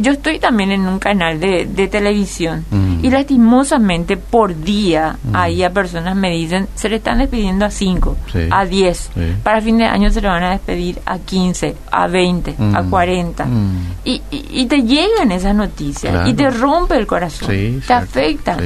yo 0.00 0.12
estoy 0.12 0.38
también 0.38 0.70
en 0.70 0.86
un 0.86 1.00
canal 1.00 1.40
de, 1.40 1.88
televisión 1.90 2.64
mm. 2.70 2.87
Y 3.02 3.10
lastimosamente 3.10 4.16
por 4.16 4.58
día 4.60 5.16
mm. 5.22 5.36
ahí 5.36 5.62
a 5.62 5.70
personas 5.70 6.16
me 6.16 6.30
dicen 6.30 6.68
se 6.74 6.88
le 6.88 6.96
están 6.96 7.18
despidiendo 7.18 7.64
a 7.64 7.70
5, 7.70 8.16
a 8.50 8.64
10. 8.64 9.10
Para 9.42 9.60
fin 9.60 9.78
de 9.78 9.84
año 9.84 10.10
se 10.10 10.20
le 10.20 10.28
van 10.28 10.42
a 10.42 10.50
despedir 10.50 10.98
a 11.06 11.18
15, 11.18 11.76
a 11.90 12.06
20, 12.06 12.56
a 12.74 12.82
40. 12.82 13.44
Mm. 13.44 13.78
Y, 14.04 14.22
y, 14.30 14.66
te 14.66 14.82
llegan 14.82 15.32
esas 15.32 15.54
noticias 15.54 16.28
y 16.28 16.34
te 16.34 16.50
rompe 16.50 16.96
el 16.96 17.06
corazón, 17.06 17.48
te 17.86 17.92
afecta. 17.92 18.56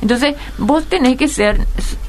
Entonces 0.00 0.34
vos 0.58 0.84
tenés 0.84 1.16
que 1.16 1.28
ser 1.28 1.66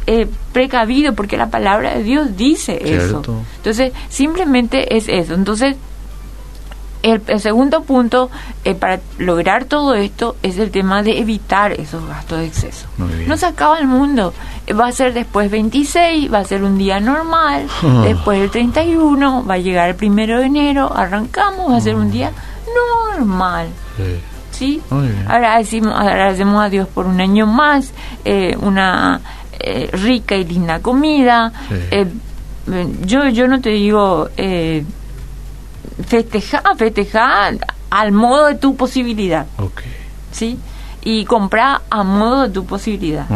eh, 0.08 0.28
precavido 0.52 1.14
porque 1.14 1.38
la 1.38 1.50
palabra 1.50 1.96
de 1.96 2.04
Dios 2.04 2.36
dice 2.36 2.80
eso. 2.84 3.22
Entonces 3.58 3.94
simplemente 4.10 4.98
es 4.98 5.08
eso. 5.08 5.34
Entonces, 5.34 5.76
el, 7.04 7.40
segundo 7.40 7.82
punto 7.84 8.30
eh, 8.64 8.76
para 8.76 9.00
lograr 9.18 9.66
todo 9.66 9.96
esto 9.96 10.36
es 10.44 10.58
el 10.58 10.72
tema 10.72 11.04
de 11.04 11.20
evitar 11.20 11.74
esos 11.74 12.06
gastos 12.08 12.40
de 12.40 12.46
exceso. 12.46 12.88
No 13.28 13.38
se 13.38 13.46
acaba 13.46 13.80
el 13.80 13.88
mundo. 13.88 14.34
Eh, 14.68 14.74
va 14.74 14.88
a 14.88 14.92
ser 14.92 15.14
después 15.14 15.50
26, 15.50 16.32
va 16.32 16.40
a 16.40 16.44
ser 16.44 16.64
un 16.64 16.78
día 16.78 17.00
normal, 17.00 17.68
después 18.04 18.40
el 18.40 18.52
31, 18.52 19.46
va 19.46 19.56
a 19.56 19.58
llegar 19.58 19.90
el 19.90 19.96
primero 19.96 20.40
de 20.40 20.46
enero, 20.46 20.92
arrancamos, 20.96 21.72
va 21.72 21.78
a 21.78 21.82
ser 21.82 21.96
un 21.96 22.12
día 22.12 22.32
normal. 23.18 23.68
Sí. 24.52 24.82
Ahora 25.28 25.58
decimos, 25.58 25.94
agradecemos 25.96 26.64
a 26.64 26.70
Dios 26.70 26.88
por 26.88 27.08
un 27.08 27.20
año 27.20 27.48
más, 27.48 27.94
eh, 28.26 28.56
una 28.62 29.20
rica 29.92 30.36
y 30.36 30.44
linda 30.44 30.80
comida. 30.80 31.52
yo, 33.06 33.30
yo 33.30 33.48
no 33.48 33.60
te 33.60 33.72
digo 33.72 34.30
festejar, 36.06 36.64
festejar 36.78 37.58
al 37.90 38.12
modo 38.12 38.48
de 38.48 38.56
tu 38.56 38.76
posibilidad. 38.76 39.46
¿Sí? 40.32 40.58
Y 41.04 41.26
comprar 41.26 41.82
a 41.90 42.04
modo 42.04 42.44
de 42.44 42.50
tu 42.50 42.66
posibilidad. 42.66 43.28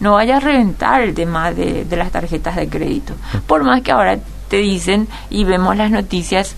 No 0.00 0.14
vayas 0.14 0.42
a 0.42 0.46
reventar 0.46 1.02
el 1.02 1.14
tema 1.14 1.52
de, 1.52 1.86
las 1.90 2.10
tarjetas 2.10 2.56
de 2.56 2.68
crédito. 2.68 3.14
Por 3.46 3.62
más 3.62 3.82
que 3.82 3.92
ahora 3.92 4.18
te 4.48 4.56
dicen 4.56 5.06
y 5.28 5.44
vemos 5.44 5.76
las 5.76 5.90
noticias 5.90 6.56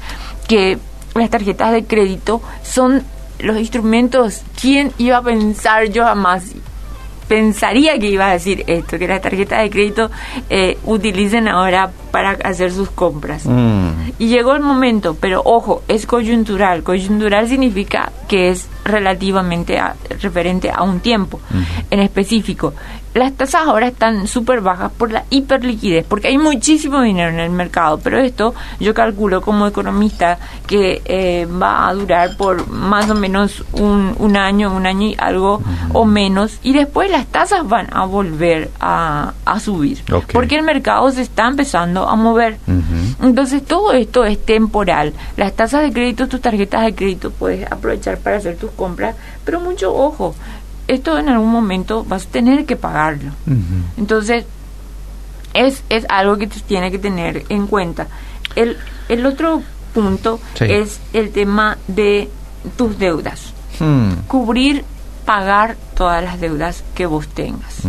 que 0.48 0.78
las 1.14 1.30
tarjetas 1.30 1.72
de 1.72 1.84
crédito 1.84 2.40
son 2.62 3.02
los 3.38 3.58
instrumentos. 3.58 4.42
¿Quién 4.60 4.92
iba 4.98 5.18
a 5.18 5.22
pensar 5.22 5.86
yo 5.90 6.04
jamás? 6.04 6.44
Pensaría 7.32 7.98
que 7.98 8.10
iba 8.10 8.28
a 8.28 8.32
decir 8.34 8.62
esto, 8.66 8.98
que 8.98 9.08
las 9.08 9.22
tarjetas 9.22 9.62
de 9.62 9.70
crédito 9.70 10.10
eh, 10.50 10.76
utilicen 10.84 11.48
ahora 11.48 11.90
para 12.10 12.32
hacer 12.32 12.70
sus 12.70 12.90
compras. 12.90 13.46
Mm. 13.46 14.10
Y 14.18 14.26
llegó 14.26 14.54
el 14.54 14.60
momento, 14.60 15.16
pero 15.18 15.40
ojo, 15.42 15.82
es 15.88 16.04
coyuntural. 16.04 16.82
Coyuntural 16.82 17.48
significa 17.48 18.12
que 18.28 18.50
es 18.50 18.68
relativamente 18.84 19.80
referente 20.20 20.70
a 20.70 20.82
un 20.82 21.00
tiempo 21.00 21.40
en 21.90 22.00
específico. 22.00 22.74
Las 23.14 23.32
tasas 23.34 23.66
ahora 23.66 23.88
están 23.88 24.26
súper 24.26 24.60
bajas 24.60 24.90
por 24.92 25.12
la 25.12 25.24
hiperliquidez, 25.30 26.04
porque 26.06 26.28
hay 26.28 26.38
muchísimo 26.38 27.00
dinero 27.02 27.30
en 27.30 27.40
el 27.40 27.50
mercado, 27.50 28.00
pero 28.02 28.18
esto 28.18 28.54
yo 28.80 28.94
calculo 28.94 29.42
como 29.42 29.66
economista 29.66 30.38
que 30.66 31.02
eh, 31.04 31.46
va 31.46 31.88
a 31.88 31.94
durar 31.94 32.36
por 32.36 32.68
más 32.68 33.10
o 33.10 33.14
menos 33.14 33.64
un, 33.72 34.14
un 34.18 34.36
año, 34.36 34.74
un 34.74 34.86
año 34.86 35.08
y 35.08 35.16
algo 35.18 35.62
o 35.92 36.04
menos, 36.04 36.58
y 36.62 36.72
después 36.72 37.10
las 37.10 37.26
tasas 37.26 37.68
van 37.68 37.88
a 37.92 38.06
volver 38.06 38.70
a, 38.80 39.34
a 39.44 39.60
subir, 39.60 40.02
porque 40.32 40.56
el 40.56 40.62
mercado 40.62 41.10
se 41.10 41.22
está 41.22 41.46
empezando 41.48 42.08
a 42.08 42.16
mover. 42.16 42.58
Entonces 43.22 43.64
todo 43.64 43.92
esto 43.92 44.24
es 44.24 44.44
temporal. 44.44 45.12
Las 45.36 45.54
tasas 45.54 45.82
de 45.82 45.92
crédito, 45.92 46.28
tus 46.28 46.40
tarjetas 46.40 46.84
de 46.84 46.94
crédito 46.94 47.30
puedes 47.30 47.70
aprovechar 47.70 48.18
para 48.18 48.36
hacer 48.36 48.56
tus 48.56 48.70
compras, 48.72 49.14
pero 49.44 49.60
mucho 49.60 49.94
ojo, 49.94 50.34
esto 50.88 51.18
en 51.18 51.28
algún 51.28 51.50
momento 51.50 52.04
vas 52.04 52.26
a 52.26 52.30
tener 52.30 52.66
que 52.66 52.76
pagarlo. 52.76 53.32
Entonces, 53.96 54.44
es, 55.54 55.82
es 55.88 56.06
algo 56.08 56.36
que 56.36 56.46
tiene 56.46 56.90
que 56.90 56.98
tener 56.98 57.44
en 57.48 57.66
cuenta. 57.66 58.08
El, 58.56 58.76
el 59.08 59.26
otro 59.26 59.62
punto 59.94 60.40
es 60.60 61.00
el 61.12 61.30
tema 61.30 61.78
de 61.88 62.30
tus 62.76 62.98
deudas. 62.98 63.52
Hmm. 63.78 64.12
Cubrir, 64.26 64.84
pagar 65.24 65.76
todas 65.96 66.22
las 66.22 66.40
deudas 66.40 66.84
que 66.94 67.06
vos 67.06 67.28
tengas. 67.28 67.82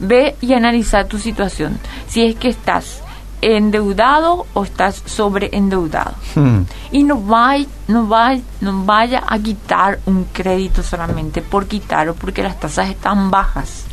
Ve 0.00 0.36
y 0.40 0.54
analiza 0.54 1.04
tu 1.04 1.18
situación. 1.18 1.78
Si 2.08 2.24
es 2.24 2.36
que 2.36 2.48
estás 2.48 3.02
endeudado 3.42 4.46
o 4.54 4.62
estás 4.62 5.02
sobreendeudado. 5.04 6.14
Hmm. 6.34 6.62
Y 6.92 7.02
no, 7.02 7.20
vaya, 7.20 7.66
no, 7.88 8.06
vaya, 8.06 8.40
no 8.60 8.84
vaya 8.84 9.22
a 9.26 9.38
quitar 9.38 9.98
un 10.06 10.24
crédito 10.32 10.82
solamente 10.82 11.42
por 11.42 11.66
quitarlo 11.66 12.14
porque 12.14 12.42
las 12.42 12.58
tasas 12.58 12.88
están 12.88 13.30
bajas. 13.30 13.84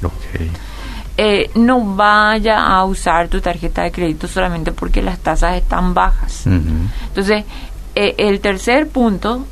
Eh, 1.17 1.49
no 1.55 1.95
vaya 1.95 2.65
a 2.65 2.85
usar 2.85 3.27
tu 3.27 3.41
tarjeta 3.41 3.81
de 3.81 3.91
crédito 3.91 4.27
solamente 4.27 4.71
porque 4.71 5.01
las 5.01 5.19
tasas 5.19 5.55
están 5.55 5.93
bajas. 5.93 6.45
Entonces, 6.45 7.43
eh, 7.95 8.15
el 8.17 8.39
tercer 8.39 8.87
punto 8.87 9.45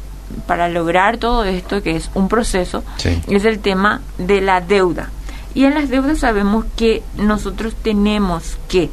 para 0.46 0.70
lograr 0.70 1.18
todo 1.18 1.44
esto, 1.44 1.82
que 1.82 1.96
es 1.96 2.10
un 2.14 2.30
proceso, 2.30 2.84
es 3.28 3.46
el 3.46 3.60
tema 3.60 4.02
de 4.18 4.42
la 4.42 4.62
deuda. 4.62 5.10
Y 5.56 5.66
en 5.66 5.74
las 5.74 5.90
deudas 5.90 6.20
sabemos 6.20 6.66
que 6.76 7.02
nosotros 7.18 7.74
tenemos 7.82 8.58
que 8.70 8.92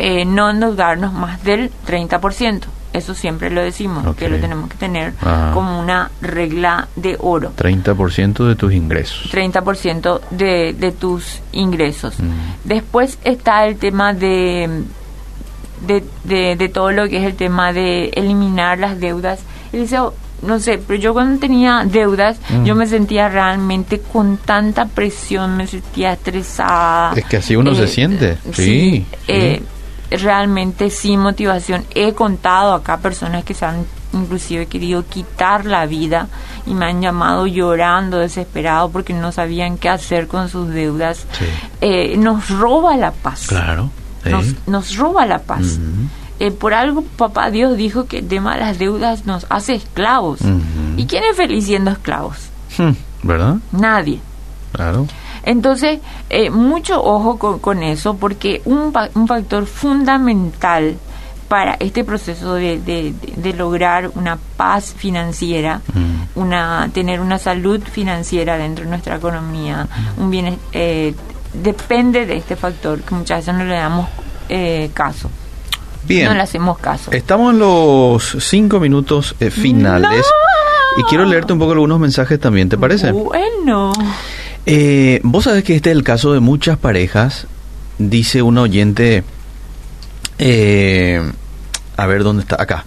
eh, 0.00 0.24
no 0.24 0.48
endeudarnos 0.48 1.12
más 1.12 1.44
del 1.44 1.70
30%. 1.86 2.62
Eso 2.92 3.14
siempre 3.14 3.50
lo 3.50 3.60
decimos, 3.62 4.16
que 4.16 4.28
lo 4.28 4.38
tenemos 4.38 4.68
que 4.68 4.76
tener 4.76 5.12
como 5.54 5.78
una 5.78 6.10
regla 6.20 6.88
de 6.96 7.16
oro. 7.20 7.52
30% 7.56 8.48
de 8.48 8.56
tus 8.56 8.72
ingresos. 8.72 9.30
30% 9.32 10.20
de, 10.30 10.72
de 10.72 10.90
tus 10.90 11.40
ingresos. 11.52 12.18
Mm. 12.18 12.64
Después 12.64 13.18
está 13.22 13.66
el 13.66 13.76
tema 13.76 14.12
de, 14.12 14.82
de, 15.86 16.56
de, 16.56 16.68
todo 16.68 16.90
lo 16.90 17.08
que 17.08 17.18
es 17.18 17.24
el 17.24 17.34
tema 17.34 17.72
de 17.72 18.06
eliminar 18.14 18.78
las 18.78 18.98
deudas. 18.98 19.40
Dice, 19.70 20.00
oh, 20.00 20.12
no 20.42 20.58
sé, 20.58 20.78
pero 20.84 20.98
yo 20.98 21.12
cuando 21.12 21.38
tenía 21.38 21.84
deudas, 21.84 22.40
mm. 22.48 22.64
yo 22.64 22.74
me 22.74 22.88
sentía 22.88 23.28
realmente 23.28 24.00
con 24.00 24.38
tanta 24.38 24.86
presión, 24.86 25.56
me 25.56 25.68
sentía 25.68 26.14
estresada. 26.14 27.12
Es 27.14 27.24
que 27.26 27.36
así 27.36 27.54
uno 27.54 27.72
se 27.76 27.84
eh, 27.84 27.88
siente, 27.88 28.38
sí. 28.52 29.06
Eh, 29.28 29.62
realmente 30.10 30.90
sin 30.90 31.20
motivación. 31.20 31.84
He 31.94 32.12
contado 32.12 32.74
acá 32.74 32.98
personas 32.98 33.44
que 33.44 33.54
se 33.54 33.64
han 33.64 33.86
inclusive 34.12 34.66
querido 34.66 35.04
quitar 35.06 35.66
la 35.66 35.86
vida 35.86 36.28
y 36.66 36.74
me 36.74 36.86
han 36.86 37.00
llamado 37.00 37.46
llorando, 37.46 38.18
desesperado 38.18 38.90
porque 38.90 39.12
no 39.12 39.32
sabían 39.32 39.78
qué 39.78 39.88
hacer 39.88 40.26
con 40.26 40.48
sus 40.48 40.68
deudas. 40.68 41.26
Eh, 41.80 42.16
nos 42.16 42.48
roba 42.50 42.96
la 42.96 43.12
paz. 43.12 43.46
Claro. 43.46 43.90
Nos, 44.66 44.96
roba 44.96 45.26
la 45.26 45.38
paz. 45.38 45.78
Eh, 46.38 46.50
por 46.50 46.74
algo 46.74 47.02
papá 47.02 47.50
Dios 47.50 47.76
dijo 47.76 48.06
que 48.06 48.18
el 48.18 48.28
tema 48.28 48.54
de 48.54 48.60
las 48.60 48.78
deudas 48.78 49.26
nos 49.26 49.46
hace 49.48 49.74
esclavos. 49.74 50.40
¿Y 50.96 51.06
quién 51.06 51.24
es 51.24 51.36
feliz 51.36 51.66
siendo 51.66 51.90
esclavos? 51.90 52.36
Hmm, 52.76 52.92
¿Verdad? 53.22 53.56
Nadie. 53.72 54.20
Claro. 54.72 55.06
Entonces, 55.42 56.00
eh, 56.28 56.50
mucho 56.50 57.02
ojo 57.02 57.38
con, 57.58 57.82
eso, 57.82 58.16
porque 58.16 58.62
un, 58.64 58.92
un, 59.14 59.26
factor 59.26 59.66
fundamental 59.66 60.96
para 61.48 61.74
este 61.80 62.04
proceso 62.04 62.54
de, 62.54 62.78
de, 62.78 63.52
lograr 63.54 64.10
una 64.14 64.38
paz 64.56 64.94
financiera, 64.96 65.80
mm. 65.92 66.38
una 66.38 66.90
tener 66.92 67.20
una 67.20 67.38
salud 67.38 67.82
financiera 67.82 68.56
dentro 68.56 68.84
de 68.84 68.90
nuestra 68.90 69.16
economía, 69.16 69.88
mm. 70.16 70.22
un 70.22 70.30
bien 70.30 70.58
eh, 70.72 71.14
depende 71.52 72.26
de 72.26 72.36
este 72.36 72.54
factor 72.54 73.00
que 73.00 73.14
muchas 73.14 73.38
veces 73.38 73.54
no 73.54 73.64
le 73.64 73.74
damos 73.74 74.08
eh, 74.48 74.90
caso. 74.94 75.30
Bien. 76.04 76.26
No 76.26 76.34
le 76.34 76.42
hacemos 76.42 76.78
caso. 76.78 77.12
Estamos 77.12 77.52
en 77.52 77.58
los 77.58 78.36
cinco 78.40 78.80
minutos 78.80 79.34
finales. 79.50 80.24
Y 80.96 81.02
quiero 81.04 81.24
leerte 81.24 81.52
un 81.52 81.58
poco 81.58 81.72
algunos 81.72 82.00
mensajes 82.00 82.38
también, 82.40 82.68
¿te 82.68 82.76
parece? 82.76 83.12
Bueno. 83.12 83.92
Eh, 84.66 85.20
Vos 85.22 85.44
sabés 85.44 85.64
que 85.64 85.76
este 85.76 85.90
es 85.90 85.96
el 85.96 86.04
caso 86.04 86.32
de 86.32 86.40
muchas 86.40 86.78
parejas, 86.78 87.46
dice 87.98 88.42
un 88.42 88.58
oyente, 88.58 89.24
eh, 90.38 91.22
a 91.96 92.06
ver 92.06 92.24
dónde 92.24 92.42
está, 92.42 92.60
acá. 92.60 92.84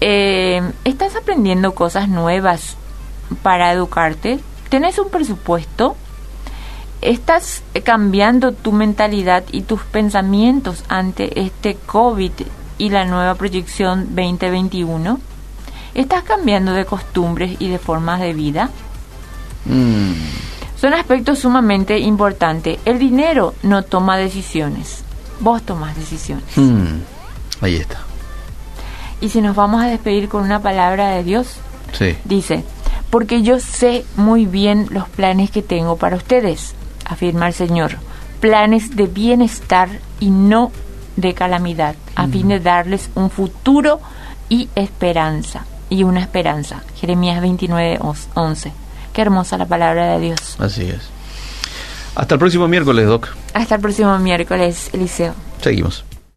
Eh, 0.00 0.62
¿Estás 0.84 1.16
aprendiendo 1.16 1.74
cosas 1.74 2.08
nuevas 2.08 2.76
para 3.42 3.72
educarte? 3.72 4.38
¿Tenés 4.68 4.98
un 4.98 5.08
presupuesto? 5.08 5.96
¿Estás 7.00 7.62
cambiando 7.84 8.52
tu 8.52 8.72
mentalidad 8.72 9.44
y 9.50 9.62
tus 9.62 9.80
pensamientos 9.82 10.84
ante 10.88 11.40
este 11.40 11.76
COVID 11.86 12.32
y 12.76 12.90
la 12.90 13.04
nueva 13.04 13.34
proyección 13.34 14.14
2021? 14.14 15.20
¿Estás 15.94 16.22
cambiando 16.24 16.72
de 16.72 16.84
costumbres 16.84 17.56
y 17.60 17.68
de 17.68 17.78
formas 17.78 18.20
de 18.20 18.34
vida? 18.34 18.70
Mm. 19.64 20.12
Son 20.80 20.94
aspectos 20.94 21.40
sumamente 21.40 21.98
importantes. 21.98 22.78
El 22.84 22.98
dinero 22.98 23.54
no 23.62 23.82
toma 23.82 24.16
decisiones. 24.16 25.02
Vos 25.40 25.62
tomas 25.62 25.96
decisiones. 25.96 26.56
Mm. 26.56 27.00
Ahí 27.60 27.76
está. 27.76 27.98
Y 29.20 29.30
si 29.30 29.40
nos 29.40 29.56
vamos 29.56 29.82
a 29.82 29.86
despedir 29.86 30.28
con 30.28 30.42
una 30.42 30.60
palabra 30.60 31.10
de 31.10 31.24
Dios, 31.24 31.56
sí. 31.92 32.16
dice, 32.24 32.64
porque 33.10 33.42
yo 33.42 33.60
sé 33.60 34.04
muy 34.16 34.46
bien 34.46 34.88
los 34.90 35.08
planes 35.08 35.50
que 35.50 35.62
tengo 35.62 35.96
para 35.96 36.16
ustedes, 36.16 36.74
afirma 37.04 37.46
el 37.46 37.54
Señor, 37.54 37.96
planes 38.40 38.96
de 38.96 39.06
bienestar 39.06 39.88
y 40.20 40.30
no 40.30 40.72
de 41.16 41.34
calamidad, 41.34 41.96
a 42.14 42.28
fin 42.28 42.48
de 42.48 42.60
darles 42.60 43.10
un 43.14 43.30
futuro 43.30 44.00
y 44.48 44.68
esperanza, 44.74 45.64
y 45.90 46.04
una 46.04 46.20
esperanza. 46.20 46.82
Jeremías 46.96 47.40
29, 47.40 47.98
11. 48.34 48.72
Qué 49.12 49.22
hermosa 49.22 49.58
la 49.58 49.66
palabra 49.66 50.14
de 50.14 50.20
Dios. 50.20 50.56
Así 50.58 50.82
es. 50.82 51.08
Hasta 52.14 52.34
el 52.34 52.38
próximo 52.38 52.68
miércoles, 52.68 53.06
Doc. 53.06 53.28
Hasta 53.54 53.76
el 53.76 53.80
próximo 53.80 54.18
miércoles, 54.18 54.90
Eliseo. 54.92 55.34
Seguimos. 55.60 56.04